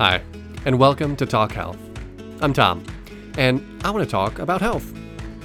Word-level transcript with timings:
Hi, 0.00 0.22
and 0.64 0.78
welcome 0.78 1.14
to 1.16 1.26
Talk 1.26 1.52
Health. 1.52 1.76
I'm 2.40 2.54
Tom, 2.54 2.82
and 3.36 3.62
I 3.84 3.90
want 3.90 4.02
to 4.02 4.10
talk 4.10 4.38
about 4.38 4.62
health 4.62 4.94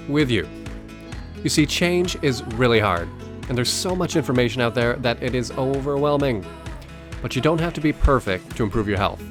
with 0.07 0.31
you. 0.31 0.47
You 1.43 1.49
see, 1.49 1.65
change 1.65 2.17
is 2.21 2.41
really 2.53 2.79
hard, 2.79 3.09
and 3.49 3.57
there's 3.57 3.69
so 3.69 3.93
much 3.97 4.15
information 4.15 4.61
out 4.61 4.73
there 4.73 4.93
that 4.93 5.21
it 5.21 5.35
is 5.35 5.51
overwhelming. 5.57 6.45
But 7.21 7.35
you 7.35 7.41
don't 7.41 7.59
have 7.59 7.73
to 7.73 7.81
be 7.81 7.91
perfect 7.91 8.55
to 8.55 8.63
improve 8.63 8.87
your 8.87 8.97
health. 8.97 9.21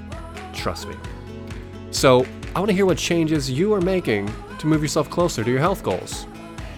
Trust 0.53 0.89
me. 0.89 0.96
So, 1.91 2.27
I 2.54 2.59
want 2.59 2.68
to 2.68 2.77
hear 2.77 2.85
what 2.85 2.99
changes 2.99 3.50
you 3.50 3.72
are 3.72 3.81
making 3.81 4.31
to 4.59 4.67
move 4.67 4.82
yourself 4.82 5.09
closer 5.09 5.43
to 5.43 5.50
your 5.50 5.59
health 5.59 5.82
goals. 5.82 6.27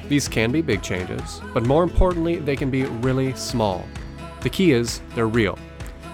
These 0.09 0.29
can 0.29 0.53
be 0.53 0.63
big 0.63 0.83
changes, 0.83 1.41
but 1.53 1.67
more 1.67 1.83
importantly, 1.83 2.37
they 2.37 2.55
can 2.55 2.71
be 2.71 2.85
really 2.85 3.35
small. 3.35 3.85
The 4.43 4.51
key 4.51 4.71
is 4.71 5.01
they're 5.17 5.27
real. 5.27 5.59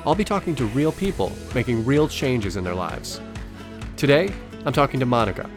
I'll 0.05 0.17
be 0.17 0.25
talking 0.25 0.57
to 0.57 0.67
real 0.67 0.91
people 0.91 1.31
making 1.55 1.85
real 1.85 2.09
changes 2.09 2.57
in 2.57 2.65
their 2.65 2.75
lives. 2.75 3.21
Today, 3.97 4.33
I'm 4.65 4.73
talking 4.73 4.99
to 4.99 5.07
Monica. 5.07 5.49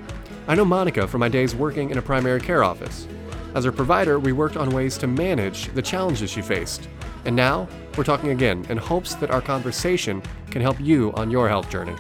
I 0.48 0.54
know 0.54 0.66
Monica 0.66 1.08
from 1.08 1.22
my 1.22 1.30
days 1.30 1.56
working 1.56 1.90
in 1.90 1.98
a 1.98 2.02
primary 2.02 2.40
care 2.40 2.64
office. 2.64 3.08
As 3.56 3.66
her 3.66 3.72
provider, 3.72 4.20
we 4.20 4.34
worked 4.34 4.56
on 4.56 4.70
ways 4.70 5.00
to 5.00 5.08
manage 5.08 5.74
the 5.74 5.82
challenges 5.82 6.30
she 6.30 6.44
faced. 6.44 6.88
And 7.26 7.36
now, 7.36 7.68
we're 7.98 8.04
talking 8.04 8.30
again 8.30 8.64
in 8.70 8.78
hopes 8.78 9.16
that 9.16 9.32
our 9.32 9.42
conversation 9.42 10.22
can 10.52 10.62
help 10.62 10.80
you 10.80 11.12
on 11.14 11.32
your 11.32 11.50
health 11.50 11.72
journey. 11.72 11.96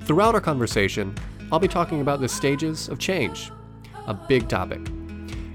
Throughout 0.00 0.34
our 0.34 0.40
conversation, 0.40 1.14
I'll 1.52 1.60
be 1.60 1.68
talking 1.68 2.00
about 2.00 2.20
the 2.20 2.28
stages 2.28 2.88
of 2.88 2.98
change, 2.98 3.52
a 4.08 4.14
big 4.14 4.48
topic. 4.48 4.80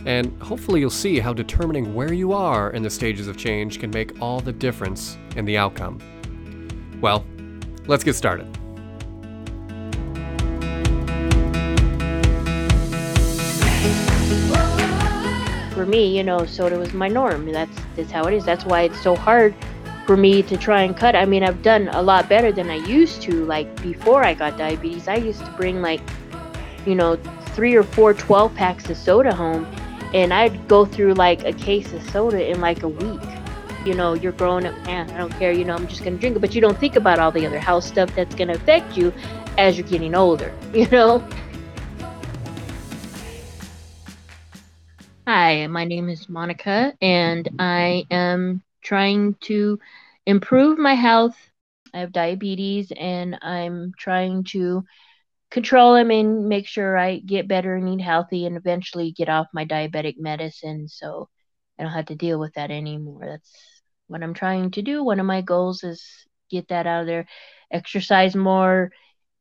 And 0.07 0.41
hopefully, 0.41 0.79
you'll 0.79 0.89
see 0.89 1.19
how 1.19 1.33
determining 1.33 1.93
where 1.93 2.13
you 2.13 2.31
are 2.31 2.69
in 2.71 2.81
the 2.81 2.89
stages 2.89 3.27
of 3.27 3.35
change 3.35 3.77
can 3.77 3.91
make 3.91 4.21
all 4.21 4.39
the 4.39 4.53
difference 4.53 5.17
in 5.35 5.43
the 5.43 5.57
outcome. 5.57 5.99
Well, 7.01 7.25
let's 7.87 8.05
get 8.05 8.13
started. 8.13 8.47
For 15.73 15.85
me, 15.85 16.15
you 16.17 16.23
know, 16.23 16.45
soda 16.45 16.79
was 16.79 16.93
my 16.93 17.09
norm. 17.09 17.51
That's 17.51 17.77
that's 17.97 18.09
how 18.09 18.23
it 18.27 18.33
is. 18.33 18.45
That's 18.45 18.63
why 18.63 18.83
it's 18.83 19.01
so 19.01 19.13
hard 19.13 19.53
for 20.05 20.15
me 20.15 20.41
to 20.41 20.55
try 20.55 20.83
and 20.83 20.95
cut. 20.95 21.17
I 21.17 21.25
mean, 21.25 21.43
I've 21.43 21.61
done 21.61 21.89
a 21.89 22.01
lot 22.01 22.29
better 22.29 22.53
than 22.53 22.69
I 22.69 22.77
used 22.77 23.21
to. 23.23 23.43
Like 23.43 23.81
before 23.81 24.23
I 24.23 24.35
got 24.35 24.57
diabetes, 24.57 25.09
I 25.09 25.15
used 25.15 25.43
to 25.43 25.51
bring 25.57 25.81
like, 25.81 25.99
you 26.85 26.95
know, 26.95 27.17
three 27.57 27.75
or 27.75 27.83
four 27.83 28.13
12 28.13 28.55
packs 28.55 28.89
of 28.89 28.95
soda 28.95 29.35
home, 29.35 29.67
and 30.13 30.33
I'd 30.33 30.67
go 30.67 30.85
through 30.85 31.13
like 31.15 31.43
a 31.45 31.53
case 31.53 31.91
of 31.93 32.01
soda 32.09 32.49
in 32.49 32.61
like 32.61 32.83
a 32.83 32.87
week. 32.87 33.21
You 33.85 33.93
know, 33.93 34.13
you're 34.13 34.31
growing 34.33 34.65
up, 34.65 34.75
man, 34.85 35.09
I 35.11 35.17
don't 35.17 35.31
care, 35.33 35.51
you 35.51 35.63
know, 35.63 35.75
I'm 35.75 35.87
just 35.87 36.03
gonna 36.03 36.17
drink 36.17 36.35
it. 36.35 36.39
But 36.39 36.55
you 36.55 36.61
don't 36.61 36.77
think 36.77 36.95
about 36.95 37.19
all 37.19 37.31
the 37.31 37.45
other 37.45 37.59
health 37.59 37.83
stuff 37.83 38.13
that's 38.15 38.35
gonna 38.35 38.53
affect 38.53 38.97
you 38.97 39.13
as 39.57 39.77
you're 39.77 39.87
getting 39.87 40.15
older, 40.15 40.53
you 40.73 40.87
know? 40.87 41.27
Hi, 45.27 45.67
my 45.67 45.83
name 45.83 46.07
is 46.07 46.29
Monica, 46.29 46.93
and 47.01 47.49
I 47.59 48.05
am 48.09 48.63
trying 48.81 49.35
to 49.41 49.77
improve 50.25 50.77
my 50.77 50.93
health. 50.93 51.35
I 51.93 51.99
have 51.99 52.13
diabetes, 52.13 52.93
and 52.97 53.37
I'm 53.41 53.91
trying 53.97 54.45
to 54.45 54.85
control 55.49 55.93
them 55.93 56.11
and 56.11 56.47
make 56.47 56.67
sure 56.67 56.97
I 56.97 57.19
get 57.19 57.47
better 57.47 57.75
and 57.75 57.87
eat 57.89 58.03
healthy 58.03 58.45
and 58.45 58.57
eventually 58.57 59.11
get 59.11 59.29
off 59.29 59.47
my 59.53 59.65
diabetic 59.65 60.15
medicine 60.17 60.87
so 60.87 61.29
I 61.79 61.83
don't 61.83 61.93
have 61.93 62.07
to 62.07 62.15
deal 62.15 62.39
with 62.39 62.53
that 62.55 62.71
anymore. 62.71 63.21
That's 63.25 63.51
what 64.07 64.23
I'm 64.23 64.33
trying 64.33 64.71
to 64.71 64.81
do. 64.81 65.03
One 65.03 65.19
of 65.19 65.25
my 65.25 65.41
goals 65.41 65.83
is 65.83 66.03
get 66.49 66.67
that 66.69 66.87
out 66.87 67.01
of 67.01 67.07
there, 67.07 67.27
exercise 67.71 68.35
more, 68.35 68.91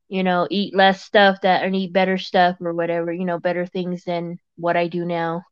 you 0.09 0.22
know, 0.22 0.47
eat 0.50 0.75
less 0.75 1.03
stuff 1.03 1.41
that 1.43 1.65
and 1.65 1.75
eat 1.75 1.93
better 1.93 2.19
stuff 2.19 2.56
or 2.61 2.72
whatever, 2.72 3.12
you 3.12 3.25
know, 3.25 3.39
better 3.39 3.66
things 3.66 4.05
than 4.05 4.39
what 4.56 4.77
I 4.77 4.89
do 4.89 5.05
now. 5.05 5.43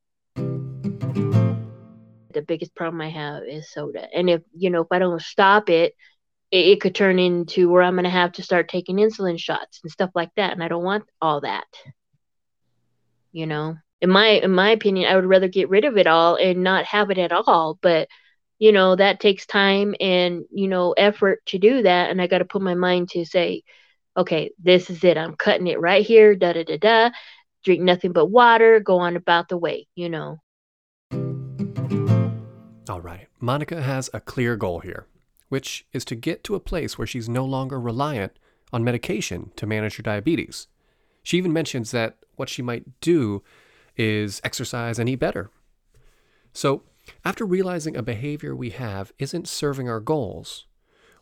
The 2.33 2.43
biggest 2.47 2.75
problem 2.75 3.01
I 3.01 3.11
have 3.11 3.45
is 3.45 3.73
soda. 3.73 4.09
And 4.15 4.29
if, 4.29 4.43
you 4.57 4.71
know, 4.71 4.83
if 4.83 4.89
I 4.91 4.99
don't 4.99 5.23
stop 5.23 5.71
it, 5.71 5.95
it, 6.55 6.67
it 6.69 6.81
could 6.81 6.95
turn 6.95 7.19
into 7.19 7.69
where 7.69 7.83
I'm 7.83 7.95
going 7.95 8.05
to 8.05 8.11
have 8.11 8.33
to 8.33 8.43
start 8.43 8.69
taking 8.69 8.97
insulin 8.97 9.39
shots 9.39 9.81
and 9.83 9.91
stuff 9.91 10.11
like 10.15 10.31
that. 10.37 10.53
And 10.53 10.63
I 10.63 10.69
don't 10.69 10.85
want 10.85 11.05
all 11.21 11.41
that. 11.41 11.67
You 13.33 13.47
know, 13.47 13.77
in 14.01 14.11
my 14.11 14.27
in 14.29 14.53
my 14.53 14.71
opinion, 14.71 15.11
I 15.11 15.17
would 15.17 15.27
rather 15.27 15.49
get 15.49 15.69
rid 15.69 15.85
of 15.85 15.97
it 15.99 16.07
all 16.07 16.37
and 16.37 16.63
not 16.63 16.85
have 16.85 17.11
it 17.11 17.19
at 17.19 17.33
all. 17.33 17.77
But 17.83 18.09
you 18.61 18.71
know, 18.71 18.95
that 18.95 19.19
takes 19.19 19.45
time 19.47 19.97
and 19.99 20.45
you 20.53 20.69
know 20.69 20.93
effort 20.93 21.45
to 21.47 21.59
do 21.59 21.83
that. 21.83 22.11
And 22.11 22.23
I 22.23 22.29
got 22.29 22.39
to 22.39 22.45
put 22.45 22.63
my 22.63 22.75
mind 22.75 23.11
to 23.11 23.25
say, 23.25 23.65
okay, 24.17 24.53
this 24.63 24.89
is 24.89 25.03
it. 25.03 25.19
I'm 25.19 25.35
cutting 25.35 25.67
it 25.67 25.81
right 25.81 26.07
here. 26.07 26.37
Da 26.37 26.53
da 26.53 26.63
da 26.63 26.79
da. 26.79 27.11
Drink 27.65 27.83
nothing 27.83 28.13
but 28.13 28.27
water. 28.27 28.79
Go 28.79 28.99
on 28.99 29.17
about 29.17 29.49
the 29.49 29.59
way. 29.59 29.89
You 29.97 30.09
know. 30.09 30.39
All 32.89 33.01
right, 33.01 33.27
Monica 33.41 33.83
has 33.83 34.09
a 34.15 34.21
clear 34.21 34.55
goal 34.55 34.79
here, 34.79 35.09
which 35.49 35.87
is 35.93 36.05
to 36.07 36.15
get 36.15 36.45
to 36.45 36.55
a 36.55 36.61
place 36.61 36.97
where 36.97 37.07
she's 37.07 37.29
no 37.29 37.45
longer 37.45 37.81
reliant 37.81 38.33
on 38.73 38.85
medication 38.85 39.53
to 39.57 39.67
manage 39.67 39.97
her 39.97 40.03
diabetes. 40.03 40.67
She 41.23 41.39
even 41.39 41.53
mentions 41.53 41.91
that 41.91 42.19
what 42.37 42.49
she 42.49 42.63
might 42.63 43.01
do 43.01 43.43
is 43.97 44.41
exercise 44.45 44.99
and 44.99 45.09
eat 45.09 45.17
better. 45.17 45.51
So, 46.53 46.83
after 47.25 47.45
realizing 47.45 47.97
a 47.97 48.03
behavior 48.03 48.55
we 48.57 48.71
have 48.71 49.13
isn't 49.19 49.49
serving 49.49 49.89
our 49.89 50.01
goals, 50.01 50.67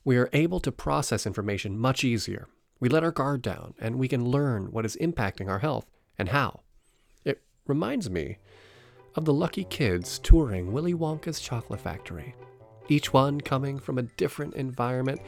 we 0.05 0.17
are 0.17 0.31
able 0.33 0.61
to 0.61 0.73
process 0.73 1.27
information 1.27 1.79
much 1.79 2.05
easier. 2.05 2.49
We 2.81 2.89
let 2.89 3.05
our 3.05 3.13
guard 3.13 3.43
down 3.43 3.75
and 3.79 3.97
we 3.97 4.09
can 4.09 4.25
learn 4.25 4.73
what 4.73 4.85
is 4.85 4.97
impacting 5.01 5.49
our 5.49 5.61
health 5.61 5.87
and 6.19 6.31
how. 6.31 6.61
It 7.25 7.41
reminds 7.67 8.11
me 8.11 8.39
of 9.15 9.25
the 9.25 9.33
lucky 9.33 9.65
kids 9.65 10.19
touring 10.19 10.73
Willy 10.73 10.95
Wonka's 10.95 11.41
chocolate 11.41 11.81
factory, 11.81 12.35
each 12.93 13.13
one 13.13 13.41
coming 13.41 13.79
from 13.79 13.99
a 13.99 14.03
different 14.03 14.55
environment 14.55 15.21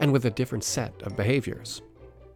and 0.00 0.12
with 0.12 0.24
a 0.24 0.30
different 0.30 0.64
set 0.64 0.92
of 1.02 1.16
behaviors. 1.16 1.80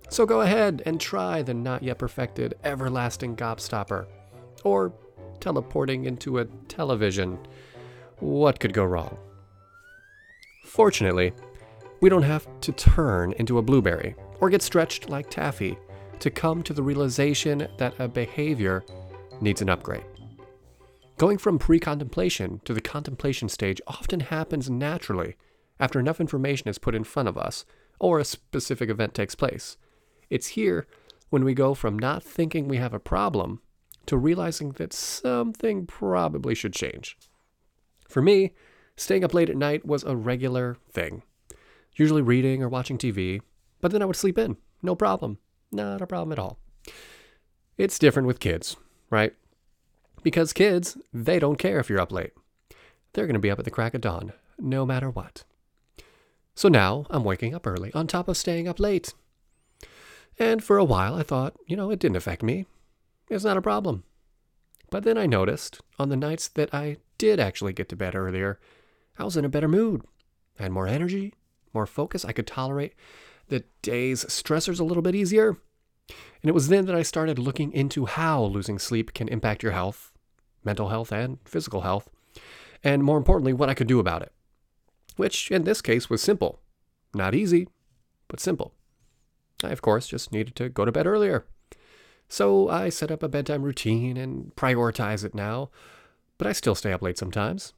So 0.08 0.24
go 0.24 0.40
ahead 0.40 0.82
and 0.86 1.00
try 1.00 1.42
the 1.42 1.52
not 1.52 1.82
yet 1.82 1.98
perfected 1.98 2.54
everlasting 2.64 3.36
gobstopper, 3.36 4.06
or 4.64 4.92
teleporting 5.40 6.04
into 6.04 6.38
a 6.38 6.44
television. 6.68 7.38
What 8.20 8.58
could 8.60 8.72
go 8.72 8.84
wrong? 8.84 9.18
Fortunately, 10.64 11.32
we 12.00 12.08
don't 12.08 12.22
have 12.22 12.46
to 12.60 12.72
turn 12.72 13.32
into 13.32 13.58
a 13.58 13.62
blueberry 13.62 14.14
or 14.40 14.48
get 14.48 14.62
stretched 14.62 15.08
like 15.08 15.28
taffy 15.28 15.76
to 16.20 16.30
come 16.30 16.62
to 16.62 16.72
the 16.72 16.82
realization 16.82 17.68
that 17.78 17.94
a 17.98 18.08
behavior 18.08 18.84
needs 19.40 19.62
an 19.62 19.68
upgrade. 19.68 20.04
Going 21.18 21.38
from 21.38 21.58
pre 21.58 21.80
contemplation 21.80 22.60
to 22.64 22.72
the 22.72 22.80
contemplation 22.80 23.48
stage 23.48 23.80
often 23.88 24.20
happens 24.20 24.70
naturally 24.70 25.34
after 25.80 25.98
enough 25.98 26.20
information 26.20 26.68
is 26.68 26.78
put 26.78 26.94
in 26.94 27.02
front 27.02 27.28
of 27.28 27.36
us 27.36 27.64
or 27.98 28.20
a 28.20 28.24
specific 28.24 28.88
event 28.88 29.14
takes 29.14 29.34
place. 29.34 29.76
It's 30.30 30.48
here 30.48 30.86
when 31.30 31.42
we 31.42 31.54
go 31.54 31.74
from 31.74 31.98
not 31.98 32.22
thinking 32.22 32.68
we 32.68 32.76
have 32.76 32.94
a 32.94 33.00
problem 33.00 33.60
to 34.06 34.16
realizing 34.16 34.70
that 34.72 34.92
something 34.92 35.86
probably 35.86 36.54
should 36.54 36.72
change. 36.72 37.18
For 38.08 38.22
me, 38.22 38.52
staying 38.96 39.24
up 39.24 39.34
late 39.34 39.50
at 39.50 39.56
night 39.56 39.84
was 39.84 40.04
a 40.04 40.14
regular 40.14 40.76
thing, 40.88 41.24
usually 41.96 42.22
reading 42.22 42.62
or 42.62 42.68
watching 42.68 42.96
TV, 42.96 43.40
but 43.80 43.90
then 43.90 44.02
I 44.02 44.04
would 44.04 44.14
sleep 44.14 44.38
in. 44.38 44.56
No 44.82 44.94
problem. 44.94 45.38
Not 45.72 46.00
a 46.00 46.06
problem 46.06 46.30
at 46.30 46.38
all. 46.38 46.60
It's 47.76 47.98
different 47.98 48.28
with 48.28 48.38
kids, 48.38 48.76
right? 49.10 49.34
Because 50.22 50.52
kids, 50.52 50.96
they 51.12 51.38
don't 51.38 51.58
care 51.58 51.78
if 51.78 51.88
you're 51.88 52.00
up 52.00 52.12
late. 52.12 52.32
They're 53.12 53.26
going 53.26 53.34
to 53.34 53.40
be 53.40 53.50
up 53.50 53.58
at 53.58 53.64
the 53.64 53.70
crack 53.70 53.94
of 53.94 54.00
dawn, 54.00 54.32
no 54.58 54.84
matter 54.84 55.10
what. 55.10 55.44
So 56.54 56.68
now 56.68 57.06
I'm 57.10 57.24
waking 57.24 57.54
up 57.54 57.66
early 57.66 57.92
on 57.94 58.06
top 58.06 58.28
of 58.28 58.36
staying 58.36 58.66
up 58.66 58.80
late. 58.80 59.14
And 60.38 60.62
for 60.62 60.76
a 60.76 60.84
while 60.84 61.14
I 61.14 61.22
thought, 61.22 61.54
you 61.66 61.76
know, 61.76 61.90
it 61.90 62.00
didn't 62.00 62.16
affect 62.16 62.42
me. 62.42 62.66
It's 63.28 63.44
not 63.44 63.56
a 63.56 63.62
problem. 63.62 64.04
But 64.90 65.04
then 65.04 65.18
I 65.18 65.26
noticed 65.26 65.80
on 65.98 66.08
the 66.08 66.16
nights 66.16 66.48
that 66.48 66.72
I 66.74 66.96
did 67.18 67.38
actually 67.38 67.72
get 67.72 67.88
to 67.90 67.96
bed 67.96 68.14
earlier, 68.14 68.58
I 69.18 69.24
was 69.24 69.36
in 69.36 69.44
a 69.44 69.48
better 69.48 69.68
mood. 69.68 70.02
I 70.58 70.64
had 70.64 70.72
more 70.72 70.86
energy, 70.86 71.34
more 71.72 71.86
focus. 71.86 72.24
I 72.24 72.32
could 72.32 72.46
tolerate 72.46 72.94
the 73.48 73.64
day's 73.82 74.24
stressors 74.24 74.80
a 74.80 74.84
little 74.84 75.02
bit 75.02 75.14
easier. 75.14 75.58
And 76.08 76.48
it 76.48 76.54
was 76.54 76.68
then 76.68 76.86
that 76.86 76.94
I 76.94 77.02
started 77.02 77.38
looking 77.38 77.72
into 77.72 78.06
how 78.06 78.42
losing 78.44 78.78
sleep 78.78 79.12
can 79.12 79.28
impact 79.28 79.62
your 79.62 79.72
health, 79.72 80.12
mental 80.64 80.88
health, 80.88 81.12
and 81.12 81.38
physical 81.44 81.82
health, 81.82 82.08
and 82.84 83.02
more 83.02 83.18
importantly, 83.18 83.52
what 83.52 83.68
I 83.68 83.74
could 83.74 83.88
do 83.88 83.98
about 83.98 84.22
it. 84.22 84.32
Which 85.16 85.50
in 85.50 85.64
this 85.64 85.82
case 85.82 86.08
was 86.08 86.22
simple. 86.22 86.60
Not 87.12 87.34
easy, 87.34 87.68
but 88.28 88.40
simple. 88.40 88.72
I, 89.64 89.70
of 89.70 89.82
course, 89.82 90.06
just 90.06 90.32
needed 90.32 90.54
to 90.56 90.68
go 90.68 90.84
to 90.84 90.92
bed 90.92 91.06
earlier. 91.06 91.44
So 92.28 92.68
I 92.68 92.90
set 92.90 93.10
up 93.10 93.22
a 93.22 93.28
bedtime 93.28 93.62
routine 93.62 94.16
and 94.16 94.54
prioritize 94.54 95.24
it 95.24 95.34
now, 95.34 95.70
but 96.36 96.46
I 96.46 96.52
still 96.52 96.74
stay 96.74 96.92
up 96.92 97.02
late 97.02 97.18
sometimes. 97.18 97.72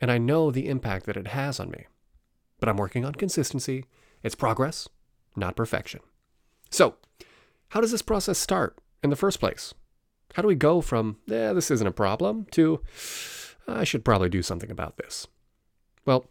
And 0.00 0.10
I 0.10 0.18
know 0.18 0.50
the 0.50 0.68
impact 0.68 1.06
that 1.06 1.16
it 1.16 1.28
has 1.28 1.60
on 1.60 1.70
me. 1.70 1.86
But 2.58 2.68
I'm 2.68 2.76
working 2.76 3.04
on 3.04 3.14
consistency. 3.14 3.84
It's 4.22 4.34
progress, 4.34 4.88
not 5.36 5.54
perfection. 5.54 6.00
So, 6.70 6.96
how 7.68 7.80
does 7.80 7.90
this 7.90 8.02
process 8.02 8.38
start 8.38 8.78
in 9.02 9.10
the 9.10 9.16
first 9.16 9.40
place? 9.40 9.74
How 10.34 10.42
do 10.42 10.48
we 10.48 10.54
go 10.54 10.80
from, 10.80 11.18
yeah, 11.26 11.52
this 11.52 11.70
isn't 11.70 11.86
a 11.86 11.92
problem, 11.92 12.46
to, 12.52 12.80
I 13.68 13.84
should 13.84 14.04
probably 14.04 14.28
do 14.28 14.42
something 14.42 14.70
about 14.70 14.96
this? 14.96 15.26
Well, 16.04 16.30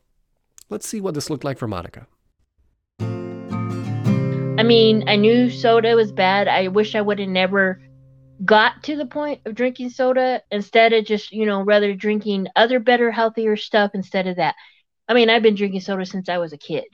let's 0.70 0.88
see 0.88 1.02
what 1.02 1.14
this 1.14 1.30
looked 1.30 1.44
like 1.44 1.58
for 1.58 1.68
Monica. 1.68 2.08
I 3.00 4.64
mean, 4.64 5.10
I 5.10 5.16
knew 5.16 5.50
soda 5.50 5.96
was 5.96 6.12
bad. 6.12 6.48
I 6.48 6.68
wish 6.68 6.96
I 6.96 7.02
would 7.02 7.20
have 7.20 7.30
never 7.30 7.82
got 8.46 8.84
to 8.84 8.96
the 8.96 9.06
point 9.06 9.42
of 9.46 9.56
drinking 9.56 9.90
soda 9.90 10.42
instead 10.52 10.94
of 10.94 11.06
just, 11.06 11.32
you 11.32 11.46
know, 11.46 11.62
rather 11.62 11.94
drinking 11.94 12.48
other 12.56 12.80
better, 12.80 13.10
healthier 13.12 13.56
stuff 13.56 13.92
instead 13.94 14.28
of 14.28 14.36
that. 14.36 14.56
I 15.08 15.14
mean, 15.14 15.30
I've 15.30 15.44
been 15.44 15.56
drinking 15.56 15.82
soda 15.82 16.06
since 16.06 16.30
I 16.30 16.38
was 16.38 16.54
a 16.54 16.58
kid. 16.58 16.86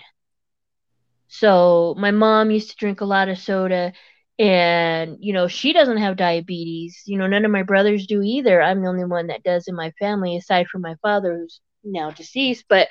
So 1.28 1.96
my 1.98 2.12
mom 2.12 2.50
used 2.52 2.72
to 2.72 2.76
drink 2.76 3.02
a 3.02 3.06
lot 3.06 3.30
of 3.30 3.38
soda 3.38 3.94
and 4.40 5.18
you 5.20 5.34
know 5.34 5.48
she 5.48 5.74
doesn't 5.74 5.98
have 5.98 6.18
diabetes. 6.18 7.04
You 7.06 7.18
know 7.20 7.28
none 7.28 7.46
of 7.46 7.52
my 7.52 7.64
brothers 7.64 8.08
do 8.08 8.22
either. 8.24 8.62
I'm 8.62 8.82
the 8.82 8.90
only 8.90 9.06
one 9.06 9.28
that 9.28 9.44
does 9.44 9.68
in 9.68 9.76
my 9.76 9.92
family 10.00 10.38
aside 10.38 10.68
from 10.68 10.82
my 10.82 10.96
father 11.02 11.38
who's 11.38 11.62
now 11.84 12.12
deceased. 12.12 12.66
But 12.70 12.88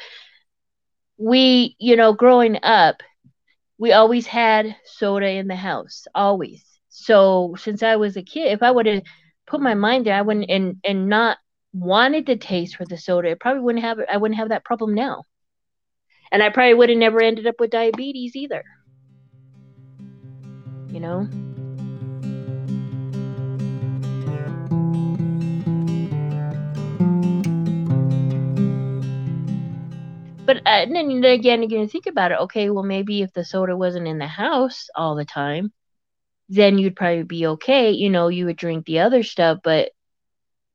we 1.16 1.76
you 1.78 1.96
know 1.96 2.12
growing 2.12 2.58
up 2.62 3.02
we 3.78 3.92
always 3.92 4.26
had 4.26 4.76
soda 4.84 5.28
in 5.28 5.48
the 5.48 5.56
house 5.56 6.06
always. 6.14 6.64
So 6.90 7.54
since 7.58 7.82
i 7.82 7.96
was 7.96 8.16
a 8.16 8.22
kid 8.22 8.52
if 8.52 8.62
i 8.62 8.70
would 8.70 8.86
have 8.86 9.02
put 9.46 9.60
my 9.60 9.74
mind 9.74 10.06
there 10.06 10.16
i 10.16 10.22
wouldn't 10.22 10.50
and 10.50 10.76
and 10.84 11.08
not 11.08 11.38
wanted 11.72 12.26
to 12.26 12.36
taste 12.36 12.76
for 12.76 12.84
the 12.86 12.98
soda 12.98 13.28
it 13.30 13.40
probably 13.40 13.62
wouldn't 13.62 13.84
have 13.84 13.98
i 14.10 14.16
wouldn't 14.16 14.38
have 14.38 14.50
that 14.50 14.64
problem 14.64 14.94
now. 14.94 15.24
And 16.32 16.42
i 16.42 16.50
probably 16.50 16.74
would 16.74 16.90
have 16.90 16.98
never 16.98 17.20
ended 17.22 17.46
up 17.46 17.56
with 17.60 17.70
diabetes 17.70 18.36
either 18.36 18.64
you 20.90 21.00
know? 21.00 21.28
But 30.48 30.62
uh, 30.64 30.86
then 30.90 31.22
again, 31.24 31.60
you're 31.60 31.68
going 31.68 31.86
to 31.86 31.92
think 31.92 32.06
about 32.06 32.32
it. 32.32 32.38
Okay, 32.40 32.70
well, 32.70 32.82
maybe 32.82 33.20
if 33.20 33.34
the 33.34 33.44
soda 33.44 33.76
wasn't 33.76 34.08
in 34.08 34.16
the 34.16 34.26
house 34.26 34.88
all 34.96 35.14
the 35.14 35.26
time, 35.26 35.74
then 36.48 36.78
you'd 36.78 36.96
probably 36.96 37.22
be 37.22 37.46
okay. 37.48 37.90
You 37.90 38.08
know, 38.08 38.28
you 38.28 38.46
would 38.46 38.56
drink 38.56 38.86
the 38.86 39.00
other 39.00 39.22
stuff, 39.22 39.58
but 39.62 39.90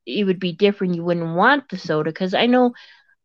it 0.06 0.26
would 0.26 0.40
be 0.40 0.54
different. 0.54 0.94
You 0.94 1.04
wouldn't 1.04 1.36
want 1.36 1.70
the 1.70 1.80
soda 1.80 2.12
because 2.12 2.36
I 2.36 2.46
know, 2.46 2.74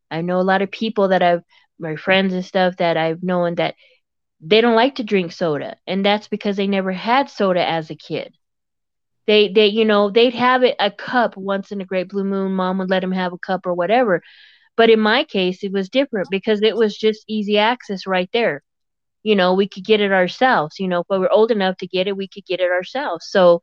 I 0.09 0.21
know 0.21 0.39
a 0.39 0.41
lot 0.41 0.63
of 0.63 0.71
people 0.71 1.09
that 1.09 1.21
I've, 1.21 1.43
my 1.77 1.95
friends 1.97 2.33
and 2.33 2.43
stuff 2.43 2.77
that 2.77 2.97
I've 2.97 3.21
known 3.21 3.55
that 3.55 3.75
they 4.41 4.61
don't 4.61 4.75
like 4.75 4.95
to 4.95 5.03
drink 5.03 5.31
soda 5.31 5.75
and 5.87 6.05
that's 6.05 6.27
because 6.27 6.55
they 6.57 6.67
never 6.67 6.91
had 6.91 7.29
soda 7.29 7.67
as 7.67 7.89
a 7.89 7.95
kid. 7.95 8.33
They 9.27 9.49
they 9.49 9.67
you 9.67 9.85
know 9.85 10.09
they'd 10.09 10.33
have 10.33 10.63
it 10.63 10.75
a 10.79 10.91
cup 10.91 11.37
once 11.37 11.71
in 11.71 11.81
a 11.81 11.85
great 11.85 12.09
blue 12.09 12.23
moon 12.23 12.53
mom 12.53 12.77
would 12.79 12.89
let 12.89 13.01
them 13.01 13.11
have 13.11 13.33
a 13.33 13.37
cup 13.37 13.65
or 13.65 13.73
whatever. 13.73 14.21
But 14.77 14.89
in 14.89 14.99
my 14.99 15.23
case 15.23 15.63
it 15.63 15.71
was 15.71 15.89
different 15.89 16.29
because 16.31 16.61
it 16.61 16.75
was 16.75 16.97
just 16.97 17.25
easy 17.27 17.57
access 17.57 18.07
right 18.07 18.29
there. 18.33 18.63
You 19.23 19.35
know 19.35 19.53
we 19.53 19.67
could 19.67 19.85
get 19.85 20.01
it 20.01 20.11
ourselves 20.11 20.79
you 20.79 20.87
know 20.87 21.01
if 21.01 21.07
we 21.09 21.19
were 21.19 21.31
old 21.31 21.51
enough 21.51 21.77
to 21.77 21.87
get 21.87 22.07
it 22.07 22.17
we 22.17 22.27
could 22.27 22.45
get 22.45 22.59
it 22.61 22.71
ourselves. 22.71 23.27
So 23.29 23.61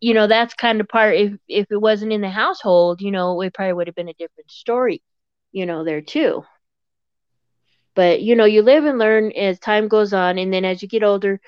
you 0.00 0.14
know 0.14 0.26
that's 0.26 0.54
kind 0.54 0.80
of 0.80 0.88
part 0.88 1.16
if 1.16 1.32
if 1.48 1.66
it 1.70 1.80
wasn't 1.80 2.12
in 2.12 2.20
the 2.20 2.30
household 2.30 3.00
you 3.00 3.10
know 3.10 3.40
it 3.42 3.54
probably 3.54 3.72
would 3.72 3.86
have 3.86 3.96
been 3.96 4.08
a 4.08 4.14
different 4.14 4.50
story 4.50 5.02
you 5.52 5.66
know 5.66 5.84
there 5.84 6.00
too 6.00 6.44
but 7.98 8.22
you 8.22 8.36
know, 8.36 8.46
you 8.46 8.62
live 8.62 8.86
and 8.86 8.98
learn 9.00 9.32
as 9.34 9.60
time 9.60 9.88
goes 9.88 10.14
on, 10.14 10.38
and 10.38 10.54
then 10.54 10.64
as 10.66 10.82
you 10.82 10.88
get 10.88 11.04
older, 11.04 11.40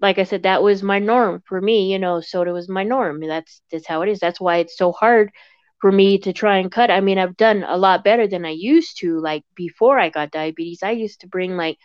like 0.00 0.18
I 0.18 0.24
said, 0.24 0.44
that 0.44 0.62
was 0.62 0.82
my 0.82 0.98
norm 1.00 1.42
for 1.46 1.60
me. 1.60 1.92
You 1.92 1.98
know, 2.00 2.20
soda 2.20 2.52
was 2.52 2.68
my 2.68 2.84
norm. 2.84 3.20
That's 3.26 3.62
that's 3.72 3.86
how 3.88 4.02
it 4.02 4.10
is. 4.10 4.20
That's 4.20 4.40
why 4.40 4.58
it's 4.58 4.78
so 4.78 4.92
hard 4.92 5.30
for 5.80 5.92
me 5.92 6.18
to 6.20 6.32
try 6.34 6.58
and 6.58 6.72
cut. 6.72 6.90
I 6.90 7.00
mean, 7.02 7.18
I've 7.18 7.36
done 7.38 7.64
a 7.68 7.76
lot 7.78 8.04
better 8.04 8.28
than 8.28 8.44
I 8.46 8.50
used 8.50 8.98
to. 9.00 9.20
Like 9.20 9.44
before 9.56 9.98
I 10.00 10.10
got 10.10 10.32
diabetes, 10.32 10.82
I 10.84 10.92
used 10.92 11.20
to 11.22 11.28
bring 11.28 11.56
like, 11.56 11.78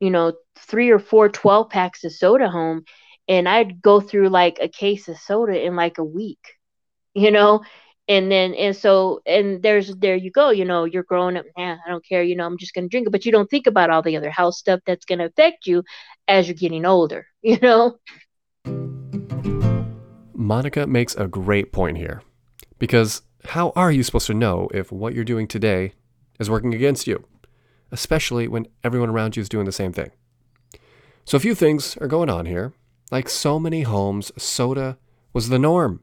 you 0.00 0.10
know, 0.10 0.34
three 0.58 0.90
or 0.90 0.98
four 0.98 1.28
12 1.28 1.70
packs 1.70 2.04
of 2.04 2.12
soda 2.12 2.48
home, 2.48 2.84
and 3.28 3.48
I'd 3.48 3.82
go 3.82 4.00
through 4.00 4.28
like 4.30 4.58
a 4.60 4.68
case 4.68 5.08
of 5.08 5.18
soda 5.18 5.60
in 5.64 5.76
like 5.76 5.98
a 5.98 6.04
week. 6.04 6.40
You 7.14 7.30
know, 7.32 7.62
and 8.08 8.30
then 8.30 8.54
and 8.54 8.76
so 8.76 9.20
and 9.26 9.62
there's 9.62 9.94
there 9.96 10.16
you 10.16 10.30
go 10.30 10.50
you 10.50 10.64
know 10.64 10.84
you're 10.84 11.04
growing 11.04 11.36
up 11.36 11.44
yeah 11.56 11.76
i 11.86 11.90
don't 11.90 12.04
care 12.04 12.22
you 12.22 12.34
know 12.34 12.44
i'm 12.44 12.58
just 12.58 12.74
going 12.74 12.84
to 12.84 12.88
drink 12.88 13.06
it. 13.06 13.10
But 13.10 13.24
you 13.24 13.32
don't 13.32 13.48
think 13.48 13.66
about 13.66 13.90
all 13.90 14.02
the 14.02 14.16
other 14.16 14.30
house 14.30 14.58
stuff 14.58 14.80
that's 14.86 15.04
going 15.04 15.20
to 15.20 15.26
affect 15.26 15.66
you 15.66 15.84
as 16.28 16.48
you're 16.48 16.54
getting 16.54 16.84
older 16.84 17.26
you 17.42 17.58
know? 17.60 17.98
Monica 20.34 20.86
makes 20.86 21.14
a 21.14 21.28
great 21.28 21.72
point 21.72 21.98
here 21.98 22.22
because 22.78 23.22
how 23.44 23.72
are 23.76 23.92
you 23.92 24.02
supposed 24.02 24.26
to 24.26 24.34
know 24.34 24.68
if 24.74 24.90
what 24.90 25.14
you're 25.14 25.24
doing 25.24 25.46
today 25.46 25.92
is 26.40 26.50
working 26.50 26.74
against 26.74 27.06
you 27.06 27.24
especially 27.92 28.48
when 28.48 28.66
everyone 28.82 29.10
around 29.10 29.36
you 29.36 29.42
is 29.42 29.48
doing 29.48 29.66
the 29.66 29.72
same 29.72 29.92
thing? 29.92 30.10
So 31.24 31.36
a 31.36 31.40
few 31.40 31.54
things 31.54 31.96
are 31.98 32.08
going 32.08 32.30
on 32.30 32.46
here. 32.46 32.72
Like 33.12 33.28
so 33.28 33.60
many 33.60 33.82
homes 33.82 34.32
soda 34.36 34.96
was 35.32 35.50
the 35.50 35.58
norm 35.58 36.00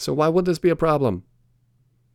so 0.00 0.14
why 0.14 0.28
would 0.28 0.46
this 0.46 0.58
be 0.58 0.70
a 0.70 0.76
problem? 0.76 1.24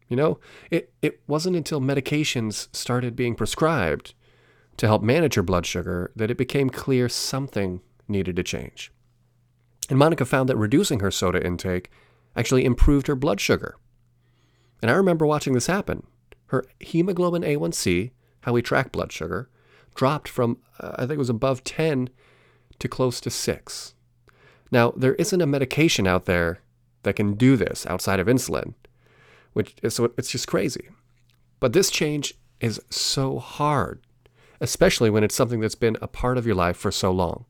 You 0.08 0.18
know, 0.18 0.40
it, 0.72 0.92
it 1.04 1.22
wasn't 1.28 1.56
until 1.56 1.80
medications 1.80 2.68
started 2.76 3.16
being 3.16 3.36
prescribed 3.36 4.16
to 4.78 4.88
help 4.88 5.04
manage 5.04 5.36
her 5.36 5.44
blood 5.44 5.68
sugar 5.68 6.12
that 6.16 6.32
it 6.32 6.38
became 6.38 6.70
clear 6.72 7.08
something 7.08 7.82
needed 8.08 8.36
to 8.38 8.44
change. 8.44 8.92
And 9.88 10.00
Monica 10.00 10.26
found 10.26 10.50
that 10.50 10.58
reducing 10.58 11.00
her 11.00 11.12
soda 11.12 11.46
intake 11.46 11.92
actually 12.36 12.66
improved 12.66 13.06
her 13.06 13.16
blood 13.16 13.40
sugar. 13.40 13.78
And 14.82 14.90
I 14.90 14.96
remember 14.96 15.28
watching 15.28 15.54
this 15.54 15.68
happen. 15.68 16.08
Her 16.48 16.66
hemoglobin 16.80 17.44
A1C, 17.44 18.12
how 18.42 18.54
we 18.54 18.64
track 18.64 18.92
blood 18.92 19.12
sugar, 19.12 19.50
dropped 19.94 20.28
from, 20.28 20.58
uh, 20.80 20.94
I 20.96 21.02
think 21.02 21.12
it 21.12 21.18
was 21.20 21.30
above 21.30 21.64
10 21.64 22.10
to 22.80 22.88
close 22.88 23.22
to 23.22 23.30
6. 23.30 23.94
Now, 24.72 24.92
there 24.98 25.16
isn't 25.16 25.42
a 25.42 25.46
medication 25.46 26.08
out 26.08 26.26
there 26.26 26.62
that 27.06 27.16
can 27.16 27.36
do 27.36 27.56
this 27.56 27.86
outside 27.86 28.19
of 28.19 28.27
insulin, 28.27 28.74
which 29.53 29.75
is 29.82 29.96
so 29.96 30.12
it's 30.18 30.32
just 30.32 30.48
crazy. 30.48 30.89
But 31.60 31.72
this 31.72 31.89
change 31.89 32.34
is 32.60 32.82
so 32.89 33.39
hard, 33.39 34.01
especially 34.60 35.10
when 35.10 35.24
it's 35.24 35.36
something 35.36 35.62
that's 35.62 35.75
been 35.75 35.98
a 36.01 36.08
part 36.08 36.38
of 36.38 36.46
your 36.46 36.56
life 36.56 36.75
for 36.75 36.91
so 36.91 37.12
long. 37.12 37.46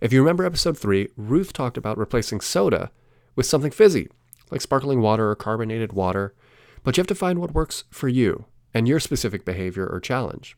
If 0.00 0.12
you 0.12 0.20
remember 0.20 0.44
episode 0.44 0.76
3, 0.76 1.08
Ruth 1.16 1.52
talked 1.52 1.76
about 1.76 1.98
replacing 1.98 2.40
soda 2.40 2.90
with 3.36 3.46
something 3.46 3.70
fizzy, 3.70 4.08
like 4.50 4.60
sparkling 4.60 5.00
water 5.00 5.30
or 5.30 5.36
carbonated 5.36 5.92
water, 5.92 6.34
but 6.82 6.96
you 6.96 7.00
have 7.00 7.08
to 7.08 7.14
find 7.14 7.40
what 7.40 7.54
works 7.54 7.84
for 7.90 8.08
you 8.08 8.46
and 8.72 8.88
your 8.88 9.00
specific 9.00 9.44
behavior 9.44 9.86
or 9.86 10.00
challenge. 10.00 10.56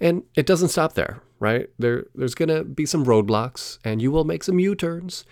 And 0.00 0.22
it 0.34 0.46
doesn't 0.46 0.68
stop 0.68 0.94
there, 0.94 1.22
right? 1.38 1.68
There, 1.78 2.06
there's 2.14 2.34
going 2.34 2.48
to 2.48 2.64
be 2.64 2.86
some 2.86 3.04
roadblocks, 3.04 3.78
and 3.84 4.00
you 4.00 4.10
will 4.10 4.24
make 4.24 4.42
some 4.42 4.58
U 4.58 4.74
turns, 4.74 5.24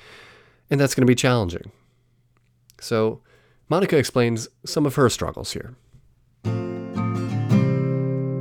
and 0.71 0.81
that's 0.81 0.95
going 0.95 1.03
to 1.03 1.11
be 1.11 1.15
challenging. 1.15 1.73
So, 2.81 3.21
Monica 3.69 3.97
explains 3.97 4.49
some 4.65 4.87
of 4.87 4.95
her 4.95 5.11
struggles 5.11 5.53
here. 5.53 5.75
A 6.45 6.51